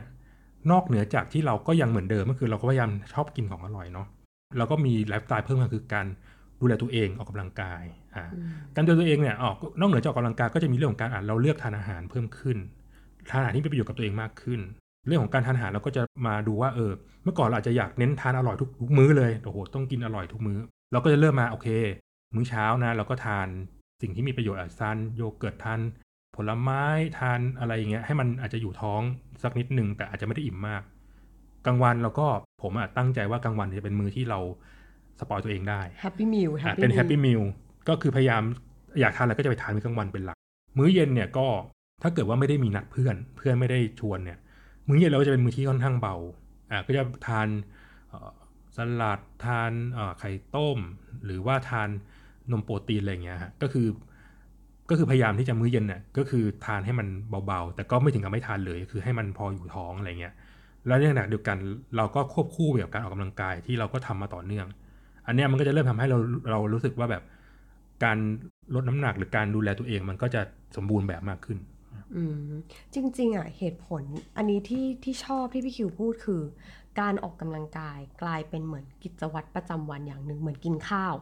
[0.71, 4.07] นอกเหนือจากที่เราก็ยังเหมือนเดิมก็คือเราก็พยายามชอบกินของอร่อยเนาะ
[4.59, 6.07] เราก็มีไลฟ์สไตล์เพิ่มมาคือการ
[6.61, 7.83] ดูแลตัวเองออกกำลังกาย
[8.15, 8.25] อ่า
[8.75, 12.57] การดูแลตัวเองเนี่ยออกนอกเหนือจากออกกำลังกายก็จะมีเรื่องของการอ่าเราเลือกทานอาหารเพิ่มขึ้น
[13.31, 14.61] ทานอาหารที่เป็นประโยชน์กับตัวเองมากขึ้น
[15.07, 16.93] เรื่องของการทานอาหารเราก็จะมาดูว่าเออ
[17.25, 20.59] เมื่อก่อนเราอาจจะอยากเน้นทานอร่อยทุกทุกมื้อเลยโอ้โหต้องกินอร่อยทุกมื้อ
[20.93, 21.69] เราก็จะเริ่มมาโอเค
[22.35, 23.49] มื้อเช้านะเราก็ทาน
[24.03, 25.81] สิ่งที่มีประโยชน์อาจทานโยเกิร์ตทาน
[26.37, 26.83] ผลไม้
[27.19, 29.01] ทานอะไรอย่างเงี้ยให้มันอาจจะอยู่ท้อง
[29.43, 30.83] สักนิดหนึ่งแต่อาจจะไม่ได้อิ่มมาก
[31.67, 32.27] กลางวันเราก็
[32.63, 34.41] ผมอะตั้งใจว่ากลางวันจะเป็นมื้อที่เรา
[35.19, 36.51] spoil ตัวเองได้ happy meal
[36.83, 37.41] เป็น happy meal
[37.89, 38.43] ก็คือพยายาม
[39.01, 40.37] อยากทานอะไรก็จะไปทานมื้อกลางวันเป็นหลัก
[40.79, 41.47] มื้อเย็นเนี่ยก็
[42.03, 44.39] ถ้าเกิดว่าไม่ได้มีนัดเพื่อนเพื่อนไม่ได้ชวนเนี่ย
[44.89, 46.17] มื้อเย็นเราจะเป็นมื้อที่ค่อนข้างเบา
[46.71, 47.49] อ่าก็จะทาน
[48.77, 49.73] สลัดทาน
[50.19, 50.79] ไข่ต้ม
[51.25, 51.89] หรือว่าทาน
[52.51, 53.87] นมโปรตีนอะไรเงี้ยฮะก็คือ
[54.91, 57.07] ก็คือพยายามที่จะมื้อเย็นเนี่ยก็คือทานให้มัน
[57.47, 60.35] เบาๆ แต่ก็ไม่ถึงกับไม่ทานเลย คือให้มันพออยู่ท้องอะไรเงี้ย
[60.87, 61.57] แล้วในขณะเดียวกัน
[61.97, 64.67] เราก็ควบคู่ไปกับการออกกำลังกายที่เราก็ทำมาต่อเนื่อง
[65.27, 66.19] อันนี้มันก็จะเริ่มทำให้เรา
[66.51, 67.23] เรารู้สึกว่าแบบ
[68.05, 68.19] การ
[68.75, 70.41] ลดน้ำหนักหรือการดูแลตัวเองมันก็จะ
[70.77, 71.59] สมบูรณ์แบบมากขึ้น
[72.17, 72.51] อืม
[72.95, 74.03] จริงๆอะเหตุผล
[74.37, 76.43] อันนี้ที่ที่ชอบที่พี่คิวพูดคือ
[77.01, 81.15] การออกกำลังกายกลายเป็นเหมือนกิจวัตรประจำวันอย่างหนึ่งเหมือนกินข้าว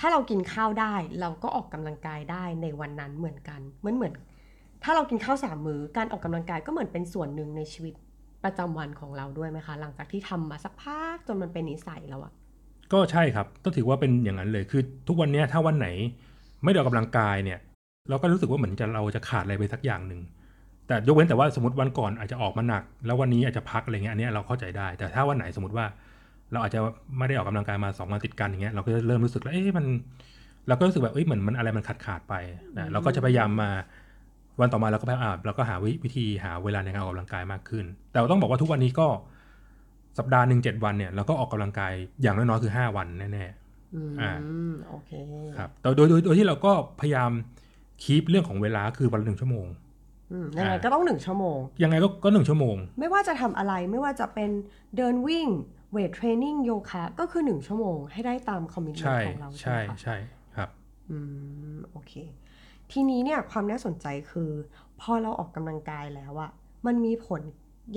[0.00, 4.12] ถ้าเรากินข้าวได้เราก็ออกกำลังกายได้ในวันนั้นเหมือนกันเหมือนเหมือน
[4.84, 7.94] ถ้าเรากินข้าวสามมือ้อการออกกำลังกายก็เหมือนเป็นส่วนหนึ่งในชีวิต
[8.44, 12.32] ประจำวันของเราด้วยไหมคะ หลังจากที่ทำมาสักพักจนมันเป็นนิสัยแล้วอะ
[12.92, 15.88] ก็ใช่ครับต้องถือว่าเป็นอย่างนั้นเลยคือ ทุกวันนี้ถ้าวันไหน
[16.64, 17.58] ไม่ได้ออกกำลังกายเนี่ย
[18.08, 20.20] เราก็รู้สึกว่าเหมือนจะเราจะขาดอะไรไปสักอย่างหนึ่ง
[20.86, 25.86] แต่ยกเว้นแต่ว่าสมมติวันก่อนอาจจะออกมาหนัก แล้ววันนี้อาจจะพักอะไรเงี้ยอันนี้เราเข้าใจได้ แต่ถ้าวันไหนสมมติว่า
[26.52, 26.80] เราอาจจะ
[27.18, 29.86] ไม่ได้ออกกำลังกายมาสองวันติดกันอย่างเงี้ยเราก็จะเริ่มรู้สึกแล้วเอ๊ะมัน
[30.68, 32.34] เราก็รู้สึกแบบเอ้ยเหมือนมันอะไรมันขาดขาดไป
[32.78, 33.70] นะเราก็จะพยายามมา
[34.60, 39.06] วันต่อมาเราก็พยายามเราก็หาวิธีหาเวลาในการออกกำลังกายมากขึ้น แต่ต้องบอกว่าทุกวันนี้ก็
[40.18, 44.30] สัปดาห์หนึ่งเจ็ดวันเนี่ยเราก็ออกกำลังกายอย่างน้อยๆคือห้าวันแน่ๆอ่า
[44.88, 45.10] โอเค
[45.56, 47.30] ครับแต่โดยโดยที่เราก็พยายาม
[48.02, 49.66] keep เรื่องของเวลาคือวันละหนึ่งชั่วโมง
[50.58, 54.50] ยังไงก็ต้องหนึ่งชั่วโมง ยังไงก็ก็หนึ่งชั่วโมง ไม่ว่าจะทำอะไรไม่ว่าจะเป็น
[54.96, 55.48] เดินวิ่ง
[55.92, 60.16] weight training โยคะก็คือหนึ่งชั่วโมงให้ได้ตาม commitment ของเราใช่ใช่
[60.56, 60.68] ครับ
[61.10, 61.18] อื
[61.74, 62.12] มโอเค
[62.92, 64.50] ทีนี้เนี่ยความน่าสนใจคือ
[65.00, 66.50] พอเราออกกำลังกายแล้วอะ
[66.86, 67.40] มันมีผล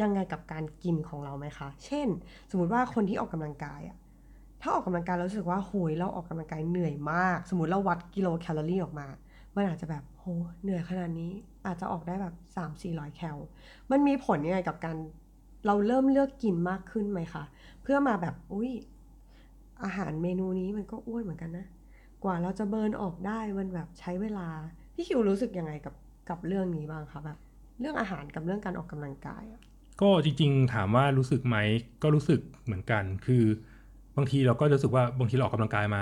[0.01, 2.07] ยังไงกับการกินของเราไหมคะ เช่น
[2.49, 3.97] สมมุติว่าคนที่ออกกำลังกายอะ
[4.61, 9.07] ถ้าออกกำลังกายเราสึกว่าโหยเราออกกำลังกายเหนื่อยมาก สมมติเราวัดกิโลแคลอรี่ออกมา
[9.55, 10.25] มันอาจจะแบบโห
[10.61, 11.31] เหนื่อยขนาดนี้
[11.65, 13.37] อาจจะออกได้แบบสามสี่ร้อยแคล
[13.91, 14.97] มันมีผลยังไงกับการ
[15.65, 17.43] เราเริ่มเลือกกินมากขึ้นไหมคะ
[17.83, 18.71] เพื่อมาแบบอุ้ย
[19.83, 21.65] อาหารเมนูนี้มันก็อ้วนเหมือนกันนะ
[22.23, 24.47] กว่าเราจะเบิร์นออกได้มันแบบใช้เวลา
[24.93, 25.93] พี่คิวรู้สึกยังไงกับ
[26.29, 27.37] กับเรื่องนี้บ้างคะแบบ
[27.79, 29.43] เรื่องอาหารกับเรื่องการออกกำลังกาย
[30.01, 31.57] ก็จริง ๆ ถามว่ารู้สึกไหม
[32.03, 33.43] ก็รู้สึกเหมือนกัน คือ
[34.17, 36.01] บางทีเราก็รู้สึกว่าบางทีเราออกกำลังกายมา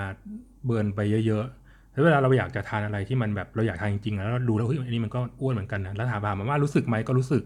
[0.66, 1.44] burn ไปเยอะ
[1.92, 7.42] แล้วเวลาเราอยากจะทานอะไรที่มันแบบเราอยากทานจริงๆแล้วดูแล้วเฮ้ยอันนี้มันก็อ้วนเหมือนกันนะแล้วถามมาว่ารู้สึกไหมก็รู้สึก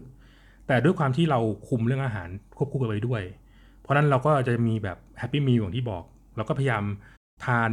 [0.67, 3.21] แต่ด้วยความที่เราคุมเรื่องอาหารควบคู่กันไปด้วย
[3.85, 6.03] เพราะนั้นเราก็จะมีแบบ happy meal อย่างที่บอก
[6.37, 6.83] เราก็พยายาม
[7.45, 7.69] ทาน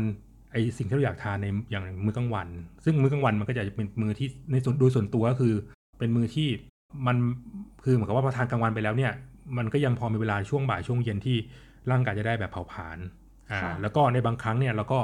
[0.53, 2.49] ไอสิ่งที่เราอยากทานในอย่างมื้อกลางวัน
[2.85, 5.55] ซึ่งมื้อกลางวันมันก็จะเป็นมื้อที่ในส่วนโดยส่วนตัวก็คือ
[5.99, 6.49] เป็นมื้อที่
[7.07, 7.17] มัน
[7.85, 9.13] คือเหมือนกับว่าพอทานกลางวันไปแล้วเนี่ย
[9.59, 11.37] มันก็ยังพอมีเวลาช่วงบ่ายช่วงเย็นที่
[11.91, 12.99] ร่างกายจะได้แบบเผาผลาญ
[13.51, 15.01] อ่าแล้วก็ในบางครั้งเนี่ยเราก็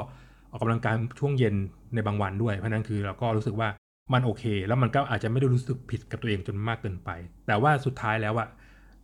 [0.51, 1.55] ออกกำลังกายช่วงเย็น
[1.95, 3.69] ในบางวันด้วย เพราะนั้นคือเราก็รู้สึกว่า
[4.13, 7.09] มันโอเค แล้วมันก็อาจจะไม่ได้รู้สึกผิดกับตัวเองจนมากเกินไป
[7.47, 8.47] แต่ว่าสุดท้ายแล้วอะ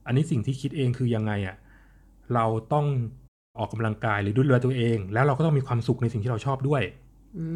[0.08, 1.56] อันนี้สิ่งที่คิดเองคือยังไงอะ
[2.34, 2.86] เราต้อง
[3.58, 6.82] ออกกำลังกายหรือดูแลตัวเอง แล้วเราก็ต้องมีความสุขในสิ่งที่เราชอบด้วย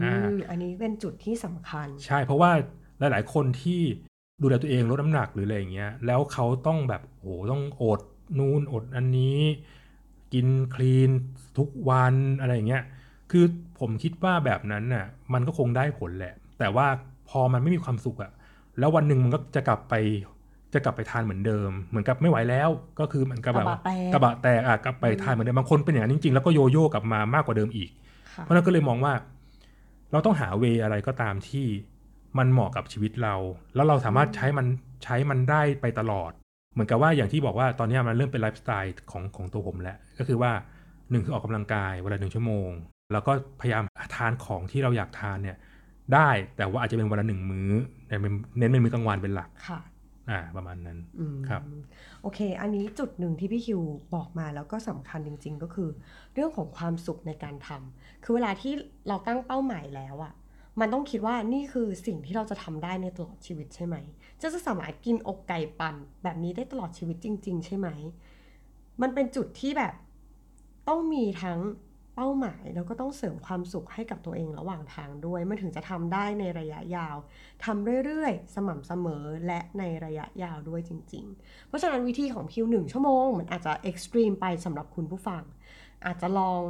[0.04, 0.14] อ่า
[0.50, 2.52] อันนี้เป็นจุดที่สำคัญ ใช่เพราะว่า
[3.00, 3.82] หลาย ๆ คนที่
[4.42, 8.02] ดูแลตัวเองลดน้ำหนักหรืออะไรอย่างเงี้ย แล้วเขาต้องแบบโอ้ต้องอด
[8.40, 9.40] นูนอดอันนี้
[10.34, 11.10] กินคลีน
[11.58, 12.84] ทุกวันอะไรอย่างเงี้ย
[13.32, 13.46] คือ
[13.80, 16.88] ผมคิดว่าแบบนั้นน่ะมันก็คงได้ผลแหละ แต่ว่า
[17.30, 18.32] พอมันไม่มีความสุขอะ
[18.80, 19.94] แล้ววันหนึ่งมันก็จะกลับไป
[20.74, 23.68] จะกลับไปทานเหมือนเดิม เหมือนกับไม่ไหวแล้ว ก็คือเหมือนกับแบบ
[24.14, 27.90] กระบะแตกอะกลับไปทานเหมือนเดิมบางคนเป็นอย่างนั้นจริงๆ แล้วก็โยโย่กลับมามากกว่าเดิมอีก
[28.42, 29.14] เพราะนั้นก็เลยมองว่า
[30.12, 31.66] เราต้องหาเวอะไรก็ตามที่
[32.38, 33.36] มันเหมาะกับชีวิตเรา
[33.76, 34.66] แล้วเราสามารถใช้มัน
[35.04, 36.32] ใช้มันได้ไปตลอด
[36.74, 40.52] เหมือนกับว่าอย่างที่บอกว่าตอนนี้มันเริ่มเป็นไลฟ์สไตล์ของของตัวผมแล้วก็คือว่า
[41.12, 42.70] หนึ่งคือออกกำลังกายเวลาหนึ่งชั่วโมง
[43.14, 43.84] เราก็พยายาม
[44.16, 45.58] ทานของที่เราอยากทานเนี่ย
[46.14, 47.72] ได้แต่ว่าอาจจะเป็นวันละหนึ่งมื้อ
[48.08, 49.80] เน้นเป็นมื้อกลางวันเป็นหลักค่ะ
[50.30, 50.98] อ่าประมาณนั้น
[51.48, 51.62] ครับ
[52.22, 53.82] โอเค อันนี้จุดหนึ่งที่พี่คิว
[54.16, 55.90] บอกมาแล้วก็สำคัญจริง ๆ ก็คือ
[56.34, 58.74] เรื่องของความสุขในการทำคือเวลาที่
[59.08, 60.34] เราตั้งเป้าหมายแล้วอะ
[60.80, 63.96] มันต้องคิดว่านี่คือสิ่งที่เราจะทำได้ในตลอดชีวิตใช่ไหม
[64.42, 67.88] จะจะสามารถกินอกไก่ปั่นแบบนี้ได้ตลอดชีวิตจริง ๆ ใช่ไหม
[69.02, 69.94] มันเป็นจุดที่แบบ
[70.88, 71.60] ต้องมีทั้ง
[72.22, 77.16] เป้าหมายแล้วก็ต้องเสริมความสุขให้กับตัวเองระหว่างทางด้วย มันถึงจะทำได้ในระยะยาว
[77.66, 85.44] ทำเรื่อยๆ สม่ำเสมอและในระยะยาวด้วยจริง ๆ เพราะฉะนั้นวิธีของพิวหนึ่งชั่วโมง มันอาจจะเอ็กซ์ตรีมไปสำหรับคุณผู้ฟัง
[86.06, 86.62] อาจจะลอง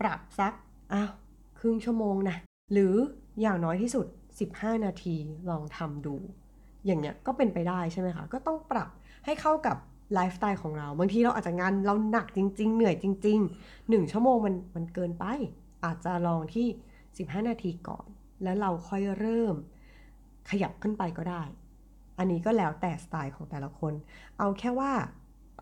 [0.00, 0.52] ปรับสัก
[0.92, 1.10] อ้าว
[1.58, 2.36] ครึ่งชั่วโมงนะ
[2.72, 2.94] หรือ
[3.40, 4.06] อย่างน้อยที่สุด
[4.46, 5.16] 15 นาที
[5.50, 6.16] ลองทำดู
[6.86, 8.90] อย่างเงี้ยก็เป็นไปได้ใช่ไหมคะก็ต้องปรับ
[9.24, 9.76] ให้เข้ากับ
[10.14, 15.24] ไลฟ์สไตล์ของเรา บางทีเราอาจจะงานเราหนักจริง ๆ เหนื่อยจริงๆหนึ่งชั่วโมงมันมันเกินไป
[15.84, 16.66] อาจจะลองที่
[17.06, 18.06] 15 นาทีก่อน
[18.42, 19.54] แล้วเราค่อยเริ่ม
[20.50, 21.42] ขยับขึ้นไปก็ได้
[22.18, 23.92] อันนี้ก็แล้วแต่สไตล์ของแต่ละคน
[24.38, 24.92] เอาแค่ว่า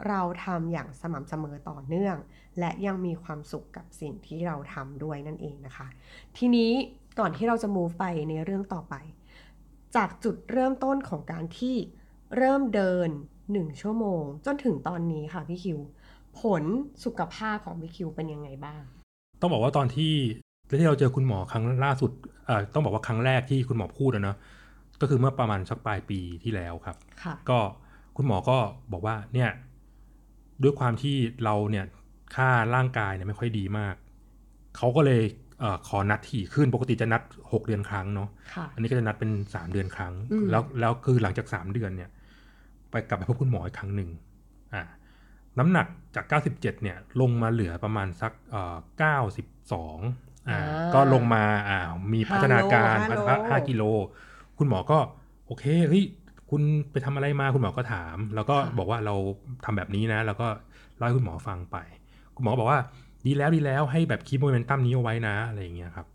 [0.09, 2.17] เราทำอย่างสม่ำเสมอต่อเนื่อง
[2.59, 5.87] และยังมีความสุขกับสิ่งที่เราทำด้วยนั่นเองนะคะ
[6.37, 6.73] ทีนี้
[7.19, 8.95] ก่อนที่เราจะ move ไปในเรื่องต่อไป
[9.97, 11.77] จากจุดเริ่มต้นของการที่
[12.37, 13.09] เริ่มเดิน
[13.59, 15.79] 1 ชั่วโมง จนถึงตอนนี้ค่ะพี่คิว
[16.41, 16.65] ผล
[17.05, 18.83] สุขภาพของพี่คิวเป็นยังไงบ้าง
[19.41, 20.15] ต้องบอกว่าตอนที่
[20.81, 22.11] ที่เราเจอคุณหมอครั้งล่าสุด
[22.75, 24.37] ต้องบอกว่าครั้งแรกที่คุณหมอพูดนะเนาะ
[25.01, 26.97] ก็คือเมื่อประมาณสักปลายปีที่แล้วครับ
[27.51, 27.59] ก็
[28.17, 28.57] คุณหมอก็
[28.93, 29.51] บอกว่าเนี่ย
[30.63, 31.85] ด้วยความที่เราเนี่ย
[32.35, 33.95] ค่าร่างกายเนี่ยไม่ค่อยดีมาก
[34.77, 35.23] เขาก็เลย
[35.61, 38.29] เอขอนัดถี่ขึ้นปกติจะนัดหกเดือนครั้งเนาะ
[38.75, 40.13] อันนี้ก็จะนัดเป็นสามเดือนครั้ง
[40.51, 42.11] แล้วแล้วคือหลังจากสามเดือนเนี่ย
[42.91, 44.11] ไปกลับไปพบคุณหมออีกครั้งหนึ่ง
[44.75, 44.83] อ่า
[45.59, 48.77] น้ำหนักจาก 97 เนี่ย ลงมาเหลือประมาณสักเอ่อ
[49.41, 50.59] 92อ่า
[50.95, 51.79] ก็ลงมาอ่า
[52.13, 53.83] มีพัฒนาการพัฒนาห้ากิโล
[54.59, 54.99] คุณหมอก็
[55.47, 56.05] โอเคเฮ้ย
[56.51, 59.15] คุณไปทำอะไรมาคุณหมอก็ถาม แล้วก็บอกว่าเรา
[59.65, 60.49] ทำแบบนี้นะ แล้วก็
[60.97, 61.77] เล่าให้คุณหมอฟังไป
[62.37, 62.81] คุณหมอบอกว่า
[63.27, 66.07] ดีแล้วดีแล้วให้แบบคีโมเมนตัมนี้เอาไว้นะอะไรอย่างเงี้ยครับ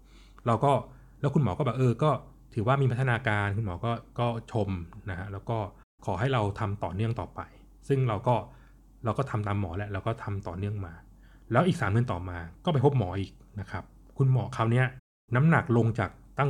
[0.47, 0.71] เราก็
[1.19, 2.11] แล้วคุณหมอก็แบบเออก็
[2.53, 4.69] ถือว่ามีพัฒนาการคุณหมอก็ก็ชม
[5.09, 5.57] นะฮะแล้วก็
[6.05, 7.41] ขอให้เราทำต่อเนื่องต่อไป
[7.87, 8.35] ซึ่งเราก็
[9.05, 10.93] เราก็ทำตามหมอแหละเราก็ทำต่อเนื่องมา
[11.51, 13.83] แล้วอีกสามเดือนต่อมาก็ไปพบหมออีกนะครับ
[14.17, 14.83] คุณหมอคราวนี้
[15.35, 16.49] น้ำหนักลงจากตั้ง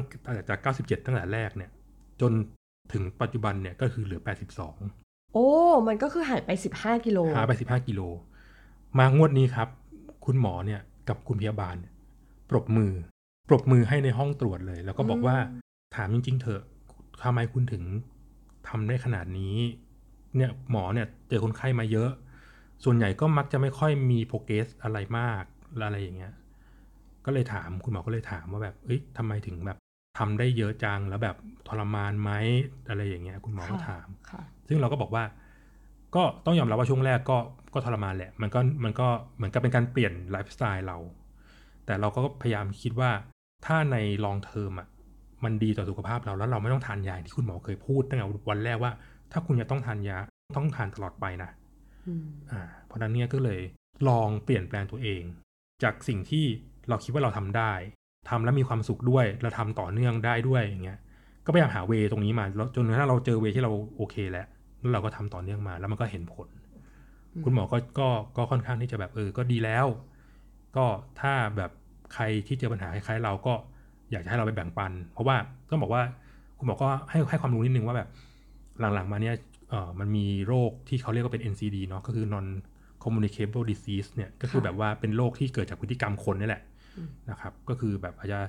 [0.50, 1.72] จาก 97 ตั้งแต่แรกเนี่ย
[2.22, 2.32] จน
[2.94, 4.22] ถึงปัจจุบันเนี่ยก็คือเหลือ
[4.78, 5.48] 82 โอ้
[5.88, 8.02] มันก็คือหายไป 15 กิโลหายไป 15 กิโล
[9.00, 9.68] มางวดนี้ครับ
[10.26, 11.76] คุณหมอเนี่ยกับคุณพยาบาล
[12.50, 12.92] ปรบมือ
[13.50, 15.38] ปรบมือให้ในห้องตรวจเลย แล้วก็บอกว่า
[15.96, 16.62] ถามจริง ๆ เถอะ
[17.24, 17.84] ทำไมคุณถึง
[18.76, 19.56] ทำได้ขนาดนี้
[20.36, 22.12] เนี่ยหมอเนี่ยเจอคนไข้มาเยอะ
[22.84, 25.44] ส่วนใหญ่ก็มักจะไม่ค่อยมีโปรเกสอะไรมาก
[25.86, 26.34] อะไรอย่างเงี้ย
[27.26, 29.78] ก็เลยถามคุณหมอก็เลยถามว่าแบบเอ้ยทำไมถึงแบบ
[30.18, 31.36] ทำได้เยอะจังแล้วแบบ
[31.68, 32.32] ทรมานไหม
[32.90, 34.08] อะไรอย่างเงี้ย คุณหมอก็ถาม
[34.68, 35.24] ซึ่งเราก็บอกว่า
[36.16, 37.38] ก็ต้องยอมรับว่าช่วงแรกก็
[37.74, 40.98] ก็ทรมานแหละ มันก็มันก็เหมือนกับเป็นการเปลี่ยนไลฟ์สไตล์เรา
[41.86, 43.12] แต่เราก็พยายามคิดว่า
[43.66, 44.88] ถ้าในลองเทอมอะ
[45.44, 48.92] มันดีต่อสุขภาพเราแล้วเราไม่ต้องทานยาที่คุณหมอเคยพูดตั้งแต่วันแรกว่า
[49.32, 50.18] ถ้าคุณจะต้องทานยา
[50.56, 51.50] ต้องทานตลอดไปนะ
[52.52, 53.62] อ่า เพราะนั้นเนี่ยก็เลย
[54.10, 55.22] ลองเปลี่ยนแปลงตัวเอง
[55.84, 56.46] จากสิ่งที่
[56.90, 57.72] เราคิดว่าเราทำได้
[58.30, 61.00] ทำแล้วมีความสุขด้วยเราทำต่อเนื่องได้ด้วยอย่างเงี้ย
[61.46, 64.48] ก็พยายามหาเวตรงนี้มาแล้วจนกระทั่งเราเจอเวที่เราโอเคแล้ว
[64.80, 66.48] แล้วเราก็ทำต่อเนื่องมา แล้วมันก็เห็นผล
[67.44, 69.86] คุณหมอก็ก็ก็ค่อนข้างที่จะแบบเออก็ดีแล้ว
[70.78, 70.86] ก็
[71.22, 71.72] ถ้าแบบ
[72.14, 73.54] ใครที่เจอปัญหาคล้ายๆเราก็
[74.12, 75.36] อยากจะให้เราไปแบ่งปัน เพราะว่า
[75.72, 76.04] ต้องบอกว่า
[76.58, 78.10] คุณหมอก็ให้ให้ความรู้นิดนึงว่าแบบ
[78.80, 79.36] หลังๆมาเนี้ย
[79.70, 82.48] เออมันมีโรคที่เขาเรียกว่าเป็น NCD เนาะก็คือ non
[83.04, 86.62] communicable disease เนี่ยก็คือแบบว่าเป็นโรคที่เกิดจากพฤติกรรมคนนี่แหละ
[87.30, 88.40] นะครับ ก็คือแบบอาจจะ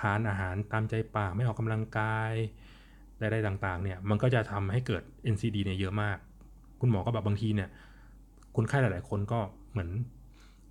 [0.00, 2.32] ทานอาหารตามใจปากไม่ออกกำลังกาย
[3.18, 5.02] ใดๆต่างๆ เนี่ย มันก็จะทำให้เกิด
[5.34, 6.16] NCD เนี่ยเยอะมาก
[6.80, 7.68] คุณหมอก็แบบบางทีเนี่ย
[8.56, 9.40] คนไข้หลาย ๆ คนก็
[9.70, 9.88] เหมือน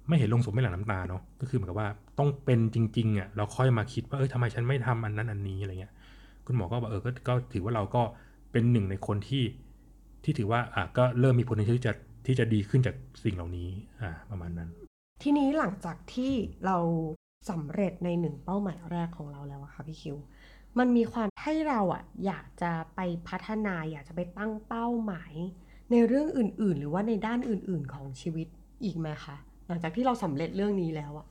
[0.08, 1.90] ไม่เห็นลงศพไม่หลั่งน้ำตาเนาะก็คือเหมือนกับว่า
[2.20, 5.94] ต้องเป็นจริงๆอะเราค่อยมาคิดว่าเออทำไมฉันไม่ทำอันนั้นอันนี้อะไรเงี้ย
[6.46, 8.02] คุณหมอก็บอกเออก็ก็ถือว่าเราก็
[8.52, 9.44] เป็นหนึ่งในคนที่
[10.24, 11.94] ที่ถือว่าอะก็เริ่มมีผลที่จะ
[12.28, 13.70] ที่จะดีขึ้นจากสิ่งเหล่านี้
[14.02, 14.70] อ่าประมาณนั้น
[15.24, 16.34] ทีนี้หลังจากที่
[16.66, 16.78] เรา
[17.50, 20.18] สำเร็จในหนึ่งเป้าหมายแรกของเราแล้วอะค่ะพี่คิว
[20.80, 25.34] มันมีความให้เราอะอยากจะไปพัฒนาอยากจะไปตั้งเป้าหมาย
[25.92, 28.48] ในเรื่องอื่นๆ หรือว่าในด้านอื่นๆของชีวิต
[28.84, 29.36] อีกไหมคะ
[29.68, 31.26] หลังจากที่เราสำเร็จเรื่องนี้แล้วอะ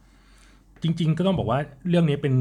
[0.83, 2.35] จริง ๆ ก็ต้องบอกว่าเรื่องนี้เป็น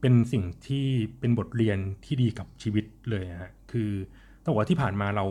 [0.00, 0.86] เป็นสิ่งที่
[1.20, 3.90] เป็นบทเรียนที่ดีกับชีวิตเลยฮะคือ
[4.42, 5.26] ต้องบอกว่าที่ผ่านมาเรา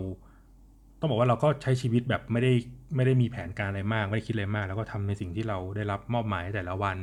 [1.00, 2.52] ต้องบอกว่าเราก็ใช้ชีวิตแบบไม่ได้
[2.96, 6.98] ไม่ได้มีแผนการอะไรมาก ไม่ได้คิดอะไรมาก แล้วก็ทำในสิ่งที่เราได้รับมอบหมายแต่ละวัน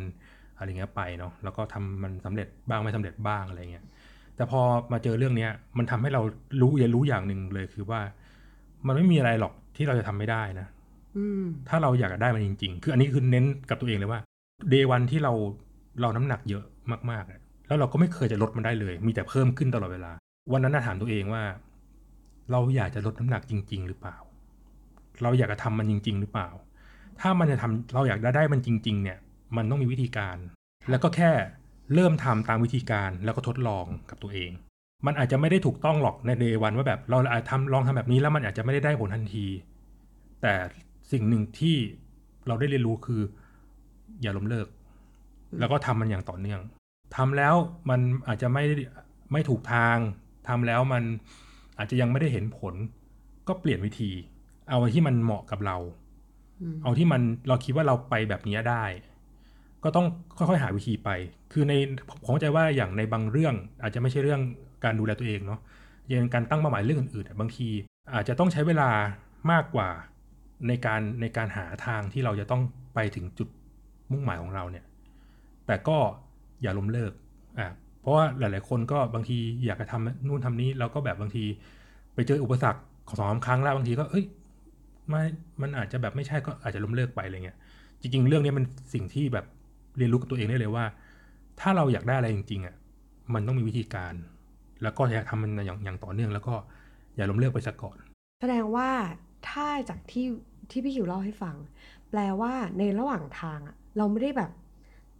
[0.56, 3.84] อะไรเงี้ยไปเนาะแล้วก็ทำมันสำเร็จบ้างไม่สำเร็จบ้างอะไรเงี้ย
[4.36, 4.60] แต่พอ
[4.92, 6.22] มาเจอเรื่องเนี้ยมันทำให้เรา
[6.60, 8.00] รู้เรียนรู้อย่างหนึ่งเลยคือว่า
[8.86, 10.66] มันไม่มีอะไรหรอกที่เราจะทำไม่ได้นะ
[11.68, 14.20] ถ้าเราอยากได้มันจริง ๆ คืออันนี้คือเน้นกับตัวเองเลยว่า
[14.70, 15.32] เดวันที่เรา
[16.00, 16.64] เราน้ำหนักเยอะ
[17.10, 20.12] มากๆ แล้วเราก็ไม่เคยจะลดมันได้เลย มีแต่เพิ่มขึ้นตลอดเวลา
[20.52, 21.42] วันนั้นถามตัวเองว่า
[22.50, 24.16] เราอยากจะลดน้ำหนักจริง ๆ หรือเปล่า
[25.22, 26.48] เราอยากจะทำมันจริง ๆ หรือเปล่า
[27.20, 29.18] ถ้ามันจะทำเราอยากได้ได้มันจริง ๆ เนี่ย
[29.56, 30.36] มันต้องมีวิธีการ
[30.90, 31.30] แล้วก็แค่
[31.94, 34.50] เริ่มทำตามวิธีการแล้วก็ทดลองกับตัวเอง
[35.06, 39.46] มันอาจจะไม่ได้ถูกต้องหรอกในเดวันว่าแบบเราอาจทำลองทำแบบนี้แล้วมันอาจจะไม่ได้ได้ผลทันที
[40.42, 40.54] แต่
[41.12, 41.76] สิ่งหนึ่งที่
[42.46, 43.22] เราได้เรียนรู้คือ
[44.22, 44.68] อย่าล้มเลิก
[45.58, 46.60] แล้วก็ทำมันอย่างต่อเนื่อง
[47.16, 47.54] ทำแล้ว
[47.90, 48.64] มันอาจจะไม่
[49.32, 49.96] ไม่ถูกทาง
[50.48, 51.02] ทำแล้วมัน
[51.78, 52.74] อาจจะยังไม่ได้เห็นผล
[53.48, 54.10] ก็เปลี่ยนวิธี
[54.68, 55.76] เอาที่มันเหมาะกับเรา
[56.82, 58.84] เอาที่มันเราคิดว่าเราไปแบบนี้ได้
[59.84, 60.06] ก็ต้อง
[60.38, 61.08] ค่อยๆหาวิธีไป
[61.52, 61.72] คือใน
[62.08, 64.40] ผมเข้าใจว่าอย่างในบางเรื่อง อาจจะไม่ใช่เรื่อง
[64.84, 65.60] การดูแลตัวเองเนาะ
[66.08, 67.68] อย่างการตั้งเป้าหมายเรื่องอื่นๆบางที
[68.14, 68.90] อาจจะต้องใช้เวลา
[69.50, 69.88] มากกว่า
[70.66, 72.62] ในการในการหาทางที่เราจะต้อง
[72.94, 73.48] ไปถึงจุด
[74.12, 74.84] มุ่งหมายของเราเนี่ย
[75.66, 75.98] แต่ก็
[76.62, 77.12] อย่าล้มเลิก
[77.58, 77.68] อ่า
[78.00, 81.44] เพราะว่าหลาย ๆ คนก็บางทีอยากจะทำนู่นทำนี้แล้วก็แบบบางที
[82.14, 84.24] ไปเจออุปสรรคของสองครั้งแล้วบางทีก็เอ้ย
[85.08, 85.22] ไม่
[85.62, 87.58] มันอาจจะแบบไม่ใช่ก็อาจจะล้มเลิกไปอะไรเงี้ย
[88.00, 89.46] จริง ๆ เรื่องนี้มันสิ่งที่แบบ
[89.98, 90.84] เรียนรู้กับตัวเองได้เลยว่า
[91.60, 92.74] ถ้าเราอยากได้อะไรจริง ๆอะ
[93.34, 94.14] มันต้องมีวิธีการ
[94.82, 96.54] แล้วก็อยากทำมันอย่างอย่างต่อเนื่อง แล้วก็
[97.16, 97.96] อย่าล้มเลิกไปซะก่อน
[98.40, 98.90] แสดงว่า
[99.48, 100.26] ถ้าจากที่
[100.70, 101.56] ที่พี่คิวเล่าให้ฟัง
[102.10, 104.50] แปลว่าในระหว่างทางอะเราไม่ได้แบบ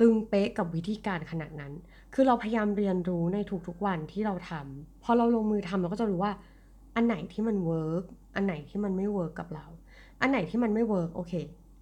[0.01, 1.73] ตึงเป๊ะกับวิธีการขนาดนั้น
[2.15, 6.33] คือเราพยายามเรียนรู้ในทุกๆวันที่เราทำพอเราลงมือทำเราก็จะรู้ว่า
[6.97, 9.67] อันไหนที่มัน work อันไหนที่มันไม่ work กับเรา
[10.21, 11.33] อันไหนที่มันไม่ work โอเค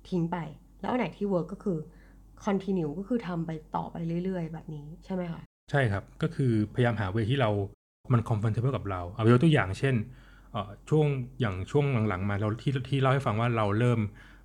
[0.08, 0.36] ทิ้งไป
[0.80, 1.78] แล้วอันไหนที่ work ก็คือ
[2.44, 7.50] continue ก็คือทำไปต่อไปเรื่อย ๆ แบบนี้ใช่ไหมคะ ใช่ครับ ก็คือพยายามหา way ที่เรา
[8.12, 9.94] มัน comfortable กับเรา เอายกตัวอย่างเช่น
[10.90, 11.06] ช่วง
[11.40, 13.98] อย่างช่วงหลังๆ มาเราที่ที่เล่าให้ฟังว่าเราเริ่ม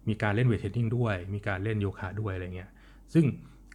[0.10, 2.69] มีการเล่น weight training ด้วย มีการเล่นโยคะด้วยอะไรเงี้ย
[3.13, 3.26] ซึ่ง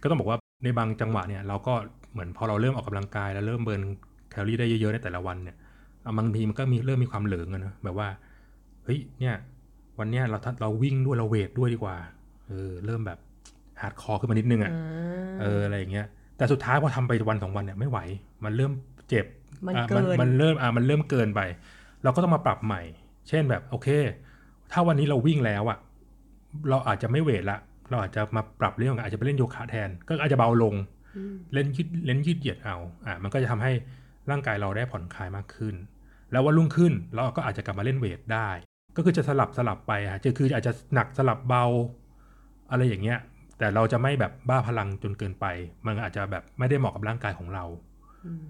[0.01, 1.73] ก็ต้องบอกว่าในบางจังหวะเนี่ยเราก็
[2.11, 3.81] เหมือนพอเราเริ่มออกกำลังกายแล้วเริ่ม burn
[4.29, 5.55] แคลอรี่ได้เยอะๆในแต่ละวันเนี่ย
[6.17, 8.07] บางทีมันก็มีเริ่มมีความเหลิงนะแบบว่า
[8.83, 9.35] เฮ้ยเนี่ย
[9.99, 11.95] วันเนี้ยเราเราวิ่งด้วยเรา weight ด้วยดีกว่า
[12.47, 13.19] เออเริ่มแบบ
[13.81, 14.73] hardcore ขึ้นมานิดนึงอะ่ะ
[15.41, 17.99] เอออะไรอย่างเงี้ยแต่สุดท้ายพอทำไปวันสองวันเนี่ยไม่ไหว
[18.45, 18.71] มันเริ่ม
[19.09, 19.25] เจ็บ
[19.67, 21.41] มันเกินมันเริ่มอะมันเริ่มเกินไป
[22.07, 22.81] เราก็ต้องมาปรับใหม่
[23.29, 23.87] เช่นแบบโอเค
[24.71, 25.77] ถ้าวันนี้เราวิ่งแล้วอะ่ะ
[26.69, 27.57] เราอาจจะไม่เวทละ
[27.89, 30.75] เราอาจจะมาปรับเรื่องอาจจะไปเล่นโยคะแทน ก็อาจจะเบาลง
[31.53, 33.71] เล่นยืดเล่นยืดเหยียดเอา อะมันก็จะทำให้
[34.29, 35.75] ร่างกายเราได้ผ่อนคลายมากขึ้น
[36.31, 38.49] แล้ววันรุ่งขึ้นเราก็อาจจะกลับมาเล่นเวทได้
[38.95, 41.65] ก็คือจะสลับสลับไปอะจะคืออาจจะหนักสลับเบา
[42.71, 43.19] อะไรอย่างเงี้ย
[43.57, 45.45] แต่เราจะไม่แบบบ้าพลังจนเกินไป
[45.85, 47.65] มันอาจจะแบบไม่ได้เหมาะกับร่างกายของเรา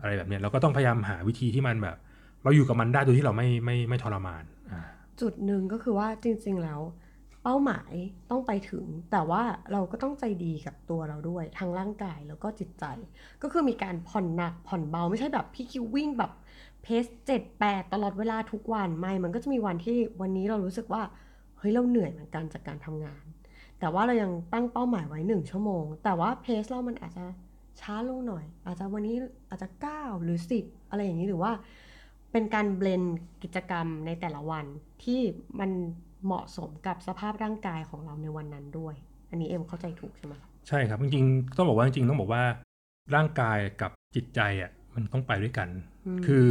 [0.02, 1.98] อะไรแบบเนี้ยเราก็ต้องพยายามหาวิธีที่มันแบบ
[2.44, 4.44] เราอยู่กับมันได้โดยที่เราไม่ไม่ไม่ทรมาน
[5.22, 6.82] จุดหนึ่งก็คือว่าจริง ๆ แล้ว
[7.44, 7.94] เป้าหมาย
[8.32, 12.86] ต้องไปถึง แต่ว่าเราก็ต้องใจดีกับตัวเราด้วยทั้งร่างกายแล้วก็จิตใจ
[13.42, 16.32] ก็คือมีการผ่อนหนักผ่อนเบาไม่ใช่แบบพี่คิววิ่งแบบ
[16.84, 21.04] เพสเจ็ดแปดตลอดเวลาทุกวันไม่ มันก็จะมีวันที่วันนี้เรารู้สึกว่า
[21.58, 23.24] เฮ้ยเราเหนื่อยเหมือนกันจากการทำงาน
[23.80, 27.26] แต่ว่าเรายังตั้งเป้าหมายไว้หนึ่งชั่วโมง แต่ว่าเพสเรามันอาจจะ
[27.82, 29.16] ช้าลงหน่อย อาจจะวันนี้
[29.50, 31.52] อาจจะ 9 หรือ 10 อะไรอย่างนี้หรือว่า
[32.32, 33.04] เป็นการเบลน
[33.44, 34.66] กิจกรรมในแต่ละวัน
[35.04, 35.22] ที่
[35.60, 35.72] มัน
[36.26, 38.96] เหมาะสมกับสภาพร่างกายของเราในวันนั้นด้วย
[39.30, 40.34] อันนี้เอ็มเข้าใจถูกใช่ไหม
[40.68, 42.44] ใช่ครับจริงๆต้องบอกว่าจริงๆต้องบอกว่า
[43.16, 45.70] ร่างกายกับจิตใจอะมันต้องไปด้วยกัน
[46.26, 46.46] คือ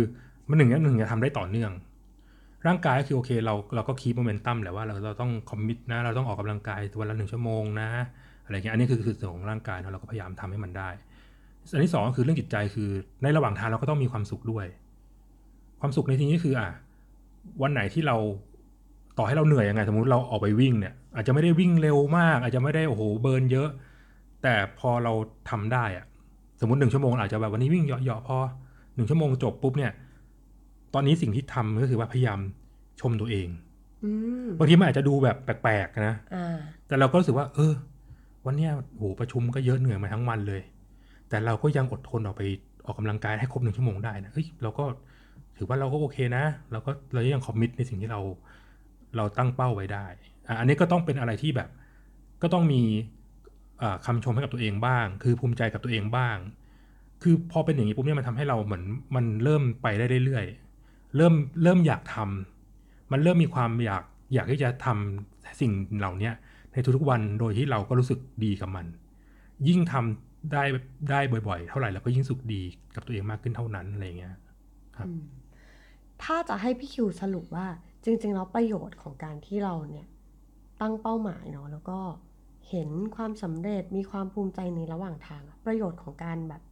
[0.48, 1.72] มันหนึ่งหนึ่งจะทำได้ต่อเนื่อง
[2.66, 7.88] ร่างกายก็คือโอเค เราเราก็คีบโมเมนตัมแหละว่าเราเราต้องคอมมิตนะ เราต้องออกกำลังกายวันละหนึ่งชั่วโมงนะ
[8.44, 10.88] อะไรเงี้ยอันนี้คือคือส่วนของร่างกายเราก็พยายามทำให้มันได้
[11.72, 12.90] อันที่สองก็คือเรื่องจิตใจคือ
[13.22, 14.66] ในระหว่างทางเราก็ต้องมีความสุขด้วย
[15.80, 16.68] ความสุขในที่นี้คืออะ
[17.62, 18.16] วันไหนที่เรา
[19.18, 23.68] ต่อให้เราเหนื่อยยังไง สมมุติเราออกไปวิ่งเนี่ย อาจจะไม่ได้วิ่งเร็วมาก อาจจะไม่ได้โอ้โหเบิร์นเยอะ
[24.42, 25.12] แต่พอเรา
[25.50, 26.04] ทำได้อะ
[26.60, 28.36] สมมติหนึ่งชั่วโมงอาจจะแบบวันนี้วิ่งเหยาะๆพอ
[28.94, 29.92] หนึ่งชั่วโมงจบปุ๊บเนี่ย
[30.94, 32.38] ตอนนี้สิ่งที่ทำก็คือว่าพยายาม
[33.00, 33.48] ชมตัวเอง
[34.58, 36.14] บางทีมันอาจจะดูแบบแปลกๆนะ
[36.86, 37.72] แต่เราก็รู้สึกว่า เออ
[38.46, 40.62] วันเนี้ยโหประชุมก็เยอะเหนื่อยมาทั้งวันเลย
[41.28, 42.42] แต่เราก็ยังอดทนออกไป
[42.86, 44.84] ออกกำลังกายให้ครบหนึ่งชั่วโมงได้นะเฮ้ยเราก็
[45.56, 48.20] ถือว่าเราก็โอเคนะ เราก็เรายังคอมมิตในสิ่งที่เรา
[49.16, 50.06] เราตั้งเป้าไว้ได้
[50.58, 51.68] อันนี้ก็ต้องเป็นอะไรที่แบบ
[52.42, 52.82] ก็ต้องมี
[54.06, 56.36] คำชมให้กับตัวเองบ้าง คือภูมิใจกับตัวเองบ้าง
[57.22, 58.84] คือพอเป็นอย่างนี้ปุ๊บเนี่ยมันทำให้เราเหมือน
[59.16, 64.02] มันเริ่มไปได้เรื่อยๆ เริ่มเริ่มอยากทำมันเริ่มมีความอยาก
[64.34, 66.30] อยากที่จะทำสิ่งเหล่านี้
[66.72, 68.86] ในทุกๆวันโดยที่เราก็รู้สึกดีกับมัน
[69.68, 70.62] ยิ่งทำได้
[71.10, 72.62] ได้บ่อยๆ เท่าไหร่เราก็ยิ่งสุขดี
[72.94, 74.34] กับตัวเองมากขึ้นเท่านั้นอะไรเงี้ย
[74.96, 75.08] ครับ
[76.22, 77.66] ถ้าจะให้พี่คิวสรุปว่า
[78.04, 80.06] จริงๆแล้วประโยชน์ของการที่เราเนี่ย
[80.80, 81.98] ตั้งเป้าหมายเนาะแล้วก็
[82.68, 86.62] เห็นความสำเร็จมีความภูมิใจในระหว่างทาง ประโยชน์ของการแบบ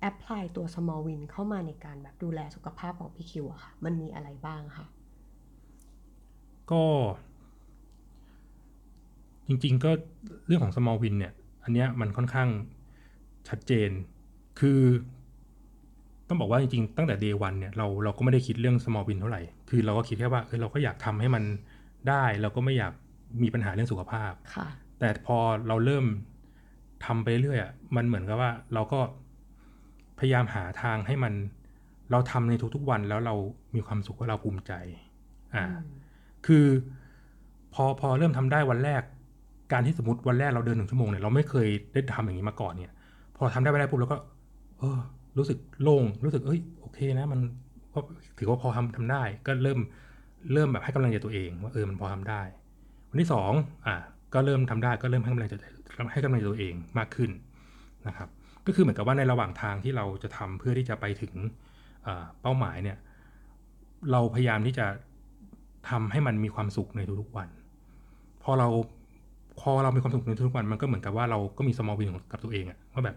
[0.00, 4.86] แอพพลายตัว small win เข้ามาในการแบบดูแลสุขภาพของพี่คิวอะค่ะ มันมีอะไรบ้างคะ
[6.72, 6.84] ก็
[9.46, 9.90] จริงๆก็
[10.46, 11.32] เรื่องของ small win เนี่ย
[11.64, 12.48] อันเนี้ยมันค่อนข้าง
[13.48, 13.90] ชัดเจน
[14.60, 14.80] คือ
[16.32, 21.44] ต้องบอกว่าจริงๆตั้งแต่ day one เนี่ยเราเราก็ไม่ได้คิดเรื่อง small win เท่าไหร่ คือเราก็คิดแค่ว่าเออเราก็อยากทำให้มัน
[22.08, 22.92] ได้ เราก็ไม่อยาก
[23.42, 24.32] มีปัญหาเรื่องสุขภาพ
[24.98, 26.04] แต่พอเราเริ่ม
[27.04, 29.00] ทำไปเรื่อยอะมันเหมือนกับว่าเราก็
[30.18, 31.32] พยายามหาทางให้มัน
[32.10, 33.34] เราทำในทุกๆวันแล้วเรา
[33.74, 34.72] มีความสุขว่าเราภูมิใจ
[35.54, 35.64] อ่า
[36.46, 36.66] คือ
[37.74, 39.02] พอพอเริ่มทำได้วันแรก
[39.72, 42.92] การที่สมมติวันแรกเราเดินหนึ่งชั่วโมงเนี่ยเราไม่เคยได้ทำอย่างนี้มาก่อนเนี่ย
[43.36, 44.18] พอทำได้ไปได้ปุ๊บเราก็
[44.78, 44.98] เออ
[45.38, 47.40] รู้สึกโล่งรู้สึกเอ้ยโอเคนะ มัน
[47.94, 47.98] ก็
[48.38, 49.78] ถือว่าพอทำทำได้ ก็เริ่ม
[50.52, 52.42] เริ่มแบบให้กำลังใจตัวเองว่าเออมันพอทำได้
[53.10, 53.52] วันที่สอง
[53.86, 53.96] อะ
[54.34, 55.54] ก็เริ่มทำได้ก็เริ่มให้กำลังใจ
[56.12, 57.30] ให้กำลังใจตัวเองมากขึ้น
[58.06, 58.28] นะครับ
[58.66, 61.32] ก็คือเหมือนกับว่าในระหว่างทางที่เราจะทำเพื่อที่จะไปถึง
[62.42, 62.98] เป้าหมายเนี่ย
[64.12, 64.86] เราพยายามที่จะ
[65.90, 67.48] ทำให้มันมีความสุขในทุกๆวัน
[68.42, 68.68] พอเรา
[69.60, 73.16] พอเรามีความสุขในทุกๆวันมันก็เหมือนกับว่าเราก็มีสมอลวินกับตัวเองอะว่าแบบ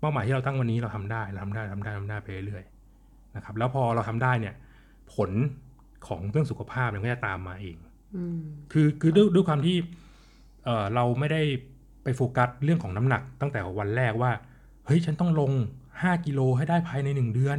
[0.00, 4.54] เป้าหมายที่เราตั้งวันนี้เราทำได้เราทำได้ทำได้ทำได้ไปเรื่อยๆนะครับ แล้วพอเราทำได้เนี่ย
[5.14, 5.30] ผล
[6.06, 7.76] ของเรื่องสุขภาพมันก็จะตามมาเอง
[8.72, 9.76] คือคือด้วยด้วยความที่
[10.64, 11.40] เออเราไม่ได้
[12.04, 14.32] ไปโฟกัสเรื่องของน้ำหนัก ตั้งแต่วันแรกว่า
[14.86, 15.52] เฮ้ยฉันต้องลง
[16.02, 17.58] ห้ากิโลให้ได้ภายในหนึ่งเดือน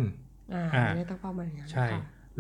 [0.54, 1.88] อ่าไม่ได้ตั้งเป้าหมายใช่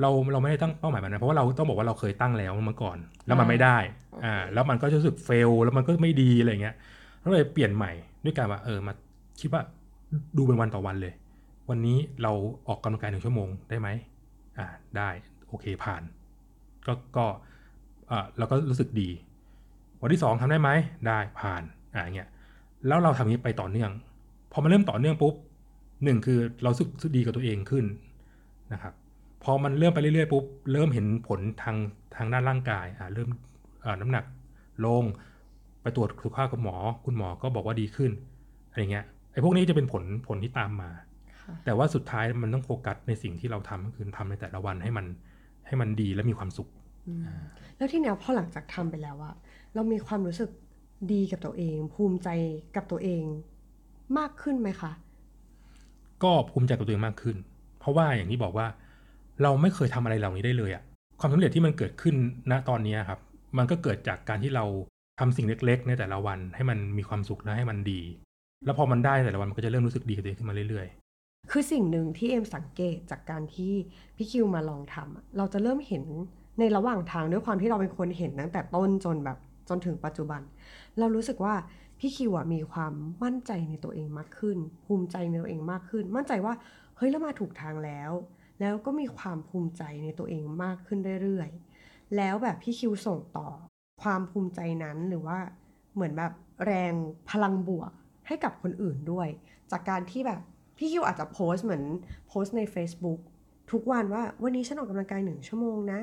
[0.01, 3.77] เราเราไม่ได้ตั้งเป้าหมายแบบนั้นเพราะว่าเราต้องบอกว่าเราเคยตั้งแล้วเมื่อก่อน แล้วมันไม่ได้
[4.25, 6.75] อ่าแล้วมันก็รู้สึกเฟลแล้วมันก็ไม่ดีอะไรเงี้ย
[7.19, 7.91] เราเลยเปลี่ยนใหม่
[8.23, 8.93] ด้วยการว่าเออมา
[9.39, 9.61] คิดว่า
[10.37, 11.13] ดูเป็นวันต่อวันเลย
[11.69, 12.31] วันนี้เรา
[12.67, 13.87] ออกกำลังกายหนึ่งชั่วโมงได้ไหม
[14.57, 14.65] อ่า
[14.97, 15.09] ได้
[15.47, 16.01] โอเคผ่าน
[16.87, 17.25] ก็ก็
[18.11, 19.09] อ่าเราก็รู้สึกดี
[20.01, 20.69] วันที่สองทำได้ไหม
[21.07, 22.29] ได้ผ่านอ่าเงี้ย
[22.87, 23.91] แล้วเราทำนี้ไปต่อเนื่อง
[24.51, 25.33] พอมันเริ่มต่อเนื่องปุ๊บ
[26.03, 27.85] หนึ่งคือเราสึกดีกับตัวเองขึ้น
[28.73, 28.93] นะครับ
[29.43, 31.77] พอมันเริ่มไปเรื่อยๆปุ๊บเริ่มเห็นผลทาง
[32.15, 33.29] ทางด้านร่างกายอ่าเริ่ม
[33.85, 34.23] อ่าน้ำหนัก
[34.85, 35.03] ลง
[35.81, 38.11] ไปตรวจสุขภาพกับหมอ คุณหมอก็บอกว่าดีขึ้น
[38.69, 39.05] อะไรเงี้ย
[39.43, 40.91] พวกนี้จะเป็นผลผลที่ตามมา
[41.65, 45.05] แต่ว่าสุดท้ายมันต้องโฟกัสในสิ่งที่เราทำคือทำในแต่ละวันให้มัน
[45.67, 46.69] ให้มันดีและมีความสุข
[47.77, 49.35] แล้วที่เนี้ยพอหลังจากทำไปแล้วอะ
[49.75, 50.49] เรามีความรู้สึก
[51.13, 52.29] ดีกับตัวเอง ภูมิใจ
[52.75, 53.23] กับตัวเอง
[54.17, 54.91] มากขึ้นไหมคะ
[56.23, 57.37] ก็ภูมิใจกับตัวเองมากขึ้น
[57.79, 58.67] เพราะว่าอย่างที่บอกว่า
[59.43, 60.83] เราไม่เคยทำอะไรเหล่านี้ได้เลยอะ
[61.19, 62.15] ความสำเร็จที่มันเกิดขึ้น
[62.51, 63.19] ณตอนนี้ครับ
[63.57, 64.65] มันก็เกิดจากการที่เรา
[65.19, 68.01] ทำสิ่งเล็ก ๆ ในแต่ละวันให้มันมีความสุขและให้มันดี
[68.65, 73.73] แล้วพอมันได้แต่ละวันมันก็จะเริ่มรู้สึกดีกับตัวเองขึ้นมาเรื่อยๆ คือสิ่งหนึ่งที่เอ็มสังเกตจากการที่
[74.15, 76.03] พี่คิวมาลองทำเราจะเริ่มเห็น
[76.59, 79.37] ในระหว่างทางด้วยความที่เราเป็นคนเห็นตั้งแต่ต้นจนแบบ
[79.69, 80.41] จนถึงปัจจุบัน
[80.99, 81.55] เรารู้สึกว่า
[81.99, 82.93] พี่คิวมีความ
[83.23, 86.53] มั่นใจในตัวเองมากขึ้น ภูมิใจในตัวเองมากขึ้น มั่นใจว่า
[86.97, 88.11] เฮ้ยเรามาถูกทางแล้ว
[88.59, 93.47] แล้วก็มีความภูมิใจในตัวเองมากขึ้นเรื่อยๆแล้วแบบพี่คิวส่งต่อ
[94.03, 95.39] ความภูมิใจนั้นหรือว่า
[95.93, 96.33] เหมือนแบบ
[96.65, 96.93] แรง
[97.29, 97.91] พลังบวก
[98.29, 99.27] ให้กับคนอื่นด้วย
[99.71, 100.39] จากการที่แบบ
[100.77, 101.83] พี่คิวอาจจะโพสเหมือน
[102.27, 103.19] โพสใน Facebook
[103.71, 106.01] ทุกวันว่าวันนี้ฉันออกกำลังกายหนึ่งชั่วโมงนะ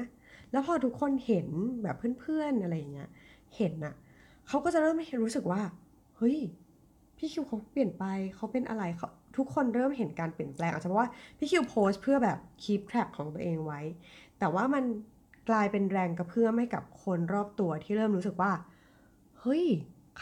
[0.53, 1.47] แล้วพอทุกคนเห็น
[1.83, 3.09] แบบเพื่อนๆอะไรอย่างเงี้ย
[3.57, 3.95] เห็นอะ
[4.49, 5.61] เขาก็จะเริ่มรู้สึกว่า
[6.17, 6.39] เฮ้ย
[7.17, 8.05] พี่คิวเขาเปลี่ยนไป
[8.37, 11.09] เขาเป็นอะไรเขาทุกคนเริ่มเห็นการเปลี่ยนแปลงอาจจะเพราะว่า
[11.39, 13.81] พี่คิวโพสต์เพื่อแบบ keep track ของตัวเองไว้
[14.39, 14.85] แต่ว่ามัน
[15.49, 18.53] กลายเป็นแรงกระเพื่อมให้กับคนรอบตัวที่เริ่มรู้สึกว่า
[19.41, 19.65] เฮ้ย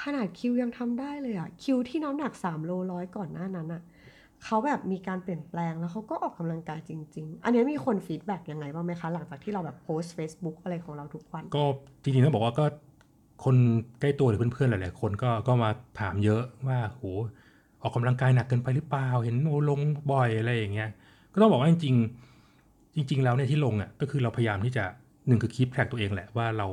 [0.03, 3.83] ขนาดคิวยังทำได้เลยอะคิวที่น้ำหนัก3โลร้อยก่อนหน้านั้นอะ
[4.45, 11.65] เขาแบบมีการเปลี่ยนแปลงแล้วเขาก็ออกกำลังกายจริง ๆ อันนี้มีคน feedback ยังไงบ้างไหมคะ หลังจากที่เราแบบโพสต์ Facebook อะไรของเราทุกวัน ก็
[12.03, 12.65] จริงๆต้องบอกว่าก็
[13.45, 13.57] คน
[14.01, 15.71] ใกล้ตัวหรือเพื่อนๆหลายๆคนก็ก็มา
[16.01, 17.03] ถามเยอะว่าโห
[17.83, 19.81] ออกกำลังกายหนักเกินไปหรือเปล่า เห็นโอลง
[20.13, 20.91] บ่อยอะไรอย่างเงี้ย
[21.33, 24.85] ก็ต้องบอกว่าจริงๆ จริง ๆ แล้วเนี่ยที่ลงอะก็คือเราพยายามที่จะ
[25.27, 26.67] หนึ่งคือคีปแทร็กตัวเองแหละว่าเรา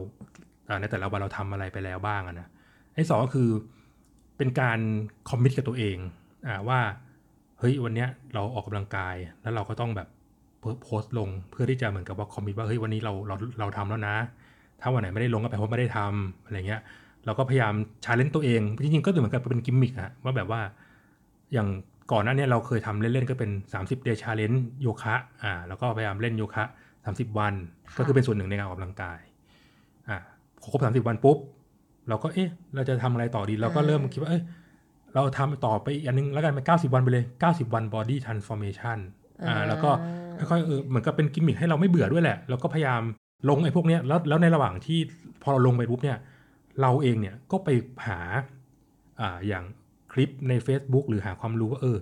[0.82, 2.48] ในแต่ละวันเราทำอะไรไปแล้วบ้างนะ
[2.96, 3.50] ไอ้สองก็คือ
[4.38, 4.80] เป็นการ
[5.30, 5.98] คอมมิตกับตัวเอง
[6.48, 6.80] อ่าว่า
[7.60, 10.08] เฮ้ยวันเนี้ยเราออกกำลังกายแล้วเราก็ต้องแบบ
[10.84, 14.16] โพสต์ลงเพื่อที่จะเหมือนกับว่า commit ว่าเฮ้ยวันนี้เราเราเราทำแล้วนะ
[14.82, 16.82] ถ้าวันไหนไม่ได้ลงก็แปลว่าไม่ได้ทำอะไรเงี้ย
[17.26, 17.74] เราก็พยายาม
[18.06, 20.62] challenge ตัวเองจริงๆก็เหมือนกับเป็นกิมมิคอะว่าแบบว่า
[21.54, 21.68] อย่าง
[22.12, 26.64] ก่อนหน้านี้เราเคยทำเล่นๆก็เป็น 30 day challenge โยคะอ่าแล้วก็พยายามเล่นโยคะ
[27.02, 27.54] 30 วัน
[27.98, 29.20] ก็คือเป็นส่วนหนึ่งในการออกกำลังกาย
[30.10, 30.18] อ่า
[30.72, 31.38] ครบ 30 วันปุ๊บ
[32.12, 34.44] เราก็เอ๊ะ เราจะทำอะไรต่อดี เราก็เริ่มคิดว่า เอ้ย
[35.14, 38.98] เราทำต่อไปอีกอันนึงแล้วกันไป90วันไปเลย90วัน body transformation
[39.48, 39.90] อ่าแล้วก็
[40.38, 43.02] ค่อยๆเออเหมือนกับเป็นกิมมิคให้เราไม่เบื่อด้วยแหละแล้วก็พยายาม
[43.50, 45.00] ลงไอ้พวกเนี้ยแล้วแล้วในระหว่างที่
[45.44, 46.18] พอเราลงไปปุ๊บเนี่ย
[46.82, 47.70] เราเองเนี่ยก็ไป
[48.08, 48.20] หา
[49.22, 49.64] อ่าอย่าง
[50.14, 51.98] คลิปใน Facebook หรือหาความรู้ว่าเออ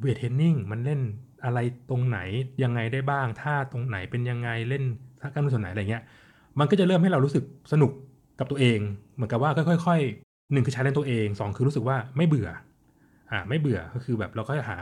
[0.00, 1.00] เวทเทรนนิ่งมันเล่น
[1.44, 1.58] อะไร
[1.90, 2.18] ตรงไหน
[2.62, 4.84] ยังไงได้บ้างท่าตรงไหนเป็นยังไงเล่น
[5.20, 6.02] ท่ากล้ามเนื้อส่วนไหนอะไรเงี้ย
[6.58, 7.90] มันก็จะเริ่มให้เรารู้สึกสนุก
[8.40, 8.78] กับตัวเอง
[9.14, 9.50] เหมือนกับว่า
[9.86, 12.48] ค่อยๆหนึ่งคือใช้เล่นตัวเองสองคือรู้สึกว่าไม่เบื่อ
[13.30, 14.78] อ่าไม่เบื่อก็คือแบบเราก็จะหา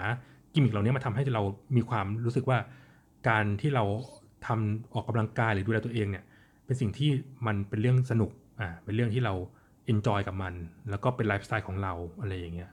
[0.53, 1.43] กิมมิคเหล่านี้มาทำให้เรา
[1.77, 2.59] มีความรู้สึกว่า
[3.29, 3.85] การที่เรา
[4.47, 6.25] ทำออกกำลังกายหรือดูแลตัวเองเนี่ย
[6.65, 7.11] เป็นสิ่งที่
[7.47, 8.31] มันเป็นเรื่องสนุก
[8.61, 9.35] อ่าเป็นเรื่องที่เรา
[9.87, 10.55] enjoy กับมัน
[10.91, 12.71] แล้วก็เป็นไลฟ์สไตล์ของเราอะไรอย่างเงี้ย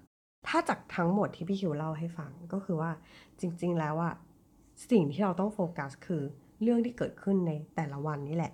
[0.48, 2.92] ถ้าจากทั้งหมดที่พี่คิวเล่าให้ฟังก็คือว่า
[3.40, 4.14] จริง ๆ แล้วอะ
[4.92, 6.22] สิ่งที่เราต้องโฟกัสคือ
[6.62, 8.54] เรื่องที่เกิดขึ้นในแต่ละวันนี่แหละ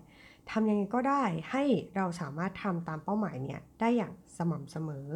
[0.49, 1.63] ทำยังไงก็ได้ให้
[1.95, 5.07] เราสามารถทำตามเป้าหมายเนี่ยได้อย่างสม่ำเสมอ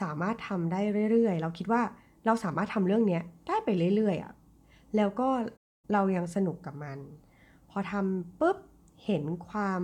[0.00, 1.82] สามารถทำได้เรื่อยๆ เราคิดว่า
[2.26, 4.32] เราสามารถทำเรื่องนี้ได้ไปเรื่อยๆอะ
[4.96, 5.28] แล้วก็
[5.92, 6.98] เรายังสนุกกับมัน
[7.70, 8.58] พอทำปุ๊บ
[9.04, 9.80] เห็นความ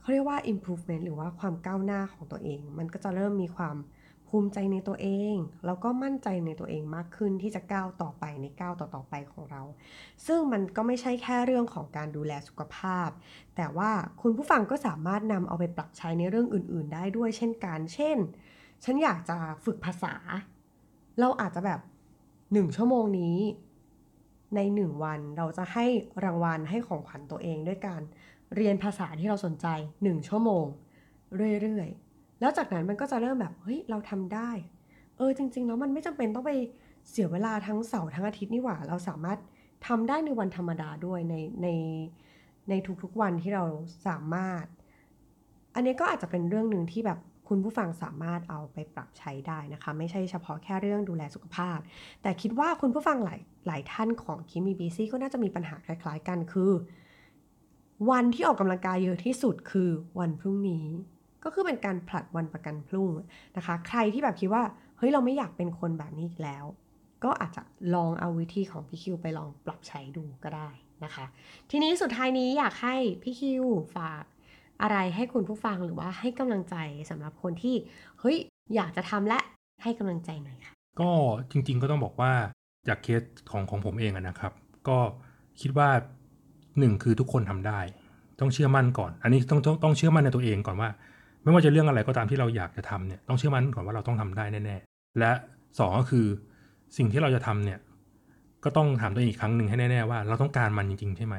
[0.00, 3.76] เขาเรียกว่า improvement หรือว่าความก้าวหน้าของตัวเอง มันก็จะเริ่มมีความ
[4.32, 5.34] ภูมิใจในตัวเอง
[5.66, 9.62] แล้วก็มั่นใจในตัวเองมากขึ้นที่จะก้าวต่อไปในก้าวต่อๆไปของเรา
[10.26, 13.08] ซึ่งมันก็ไม่ใช่แค่เรื่องของการดูแลสุขภาพ
[13.56, 13.90] แต่ว่า
[14.22, 18.16] คุณผู้ฟังก็สามารถนำเอาไปปรับใช้ในเรื่องอื่น ๆ ได้ด้วยเช่นกัน เช่น
[18.84, 20.14] ฉันอยากจะฝึกภาษา
[21.20, 21.80] เราอาจจะแบบ
[22.52, 23.36] หนึ่งชั่วโมงนี้
[24.54, 25.86] ในหนึ่งวันเราจะให้
[26.24, 28.02] รางวัลให้ของขวัญตัวเองด้วยการ
[28.56, 29.66] เรียนภาษาที่เราสนใจ
[30.02, 30.64] หนึ่งชั่วโมง
[31.62, 32.11] เรื่อย ๆ
[32.42, 34.50] แล้วจากนั้นมันก็จะเริ่มแบบเฮ้ยเราทำได้
[35.16, 36.52] เออจริงๆแล้วมันไม่จำเป็นต้องไป
[37.10, 39.38] เสียเวลาทั้งเสาร์ทั้งอาทิตย์นี่หว่า เราสามารถ
[39.86, 41.68] ทำได้ในวันธรรมดาด้วยในใน
[42.68, 42.72] ใน
[43.02, 43.64] ทุกๆวันที่เรา
[44.06, 44.64] สามารถ
[45.74, 47.18] อันนี้ก็อาจจะเป็นเรื่องหนึ่งที่แบบ
[47.48, 51.78] คุณผู้ฟังสามารถเอาไปปรับใช้ได้นะคะ ไม่ใช่เฉพาะแค่เรื่องดูแลสุขภาพ
[52.22, 56.70] แต่คิดว่าคุณผู้ฟังหลายหลายท่านของคิมีบีซี่ก็น่าจะมีปัญหาคล้าย ๆ กันคือ
[58.10, 60.86] วันที่ออกกำลังกายเยอะที่สุดคือวันพรุ่งนี้
[61.44, 63.10] ก็คือเป็นการผลัดวันประกันพรุ่ง
[63.56, 64.62] นะคะ ใครที่แบบคิดว่า
[64.98, 66.64] เฮ้ยเราไม่อยากเป็นคนแบบนี้อีกแล้ว
[67.24, 67.62] ก็อาจจะ
[67.94, 70.70] ลองเอาวิธีของพี่คิวไปลองปรับใช้ดูก็ได้
[71.04, 71.24] นะคะ
[71.70, 73.64] ทีนี้สุดท้ายนี้อยากให้พี่คิว
[73.96, 74.24] ฝาก
[74.82, 76.76] อะไรให้คุณผู้ฟังหรือว่าให้กำลังใจ
[77.10, 77.74] สำหรับคนที่
[78.20, 78.36] เฮ้ย
[78.74, 79.38] อยากจะทำและ
[79.82, 81.10] ให้กำลังใจหน่อยค่ะก็
[81.50, 82.32] จริงๆก็ต้องบอกว่า
[82.88, 84.52] จากเคสของของผมเองนะครับ
[84.88, 84.98] ก็
[85.60, 85.88] คิดว่า
[86.78, 87.80] หนึ่งคือทุกคนทำได้
[88.40, 90.88] ต้องเชื่อมั่นก่อน อันนี้ต้องต้องต้องเชื่อมั่นในตัวเองก่อนว่า
[91.42, 95.32] ไม่ว่าจะเรื่องอะไรก็ตามที่เราอยากจะทำเนี่ยต้องเชื่อมั่นก่อนว่าเราต้องทำได้แน่ๆและ
[95.78, 96.26] สองก็คือ
[96.96, 97.78] สิ่งที่เราจะทำเนี่ย
[98.64, 101.36] ก็ต้องถามตัวเองอีกครั้งหนึ่งให้แน่ๆว่าเราต้องการมันจริงๆใช่ไหม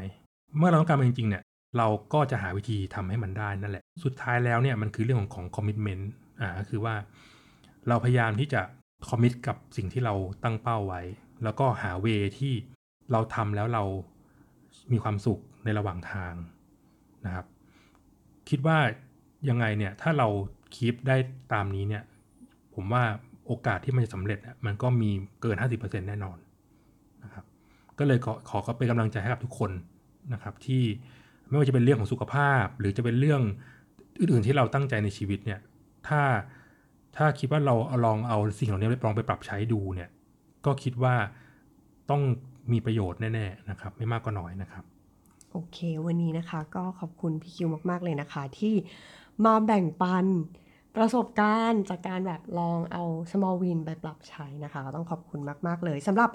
[0.58, 1.44] เมื่อเราต้องการมันจริงๆเนี่ย
[1.78, 6.96] เราก็จะหาวิธีทำให้มันได้นั่นแหละ สุดท้ายแล้วเนี่ยมันคือเรื่องของของคอมมิชเมนต์อ่าคือว่า
[7.88, 8.62] เราพยายามที่จะ
[9.10, 11.02] คอมมิตกับสิ่งที่เราตั้งเป้าไว้
[11.44, 12.08] แล้วก็หาเว
[12.40, 12.54] ที่
[13.12, 13.84] เราทำแล้วเรา
[14.92, 16.34] มีความสุขในระหว่างทาง
[17.26, 17.46] นะครับ
[18.50, 18.78] คิดว่า
[19.50, 20.28] ยังไงเนี่ยถ้าเรา
[20.76, 21.16] คีปได้
[21.54, 22.04] ตามนี้เนี่ย
[22.76, 23.04] ผมว่า
[23.46, 25.10] โอกาสที่มันจะสำเร็จมันก็มี
[25.42, 26.38] เกิน 50%แน่นอน
[27.24, 27.46] นะครับ
[28.00, 29.72] ก็เลยขอขอเป็นกำลังใจให้กับทุกคน
[30.34, 30.84] นะครับที่
[31.48, 33.42] ไม่ว่าจะเป็นเรื่องของสุขภาพ หรือจะเป็นเรื่อง
[34.20, 35.60] อื่นๆที่เราตั้งใจในชีวิตเนี่ย
[36.08, 36.22] ถ้า
[37.18, 40.10] ถ้าคิดว่าเราเอาลองเอาสิ่งเหล่านี้ลองไปปรับใช้ดูเนี่ย
[40.66, 41.16] ก็คิดว่า
[42.10, 42.22] ต้อง
[42.72, 44.84] มีประโยชน์แน่ๆนะครับไม่มากก็น้อยนะครับ
[45.52, 48.76] โอเค วันนี้นะคะก็ขอบคุณพี่คิวมากๆเลยนะคะที่
[49.46, 50.26] มาแบ่งปัน
[50.96, 56.30] ประสบการณ์จากการแบบลองเอา small win ไปปรับใช้นะคะก็ต้องขอบคุณมาก ๆ เลยสำหรับ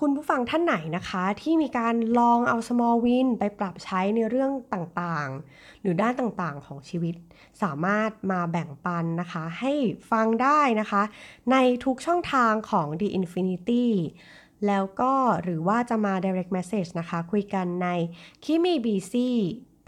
[0.00, 7.14] คุณผู้ฟังท่านไหนนะคะ ที่มีการลองเอา small win ไปปรับใช้ในเรื่องต่างๆ หรือด้านต่างๆของชีวิต
[7.62, 9.72] สามารถมาแบ่งปันนะคะ ให้
[10.10, 11.02] ฟังได้นะคะ
[11.52, 13.86] ในทุกช่องทางของ The Infinity
[14.66, 17.88] แล้วก็หรือว่าจะมา direct message นะคะ คุยกันใน
[18.44, 19.14] Kimi BC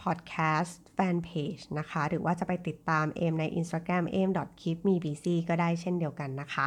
[0.03, 4.31] Podcast Fanpage นะคะ หรือว่าจะไปติดตามเอมใน Instagram a m
[4.61, 6.67] k e e p m e b c ก็ได้เช่นเดียวกันนะคะ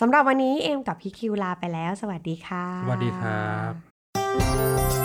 [0.00, 3.48] สำหรับวันนี้เอมกับพี่คิวลาไปแล้ว สวัสดีค่ะ สวัสดีครั
[5.00, 5.03] บ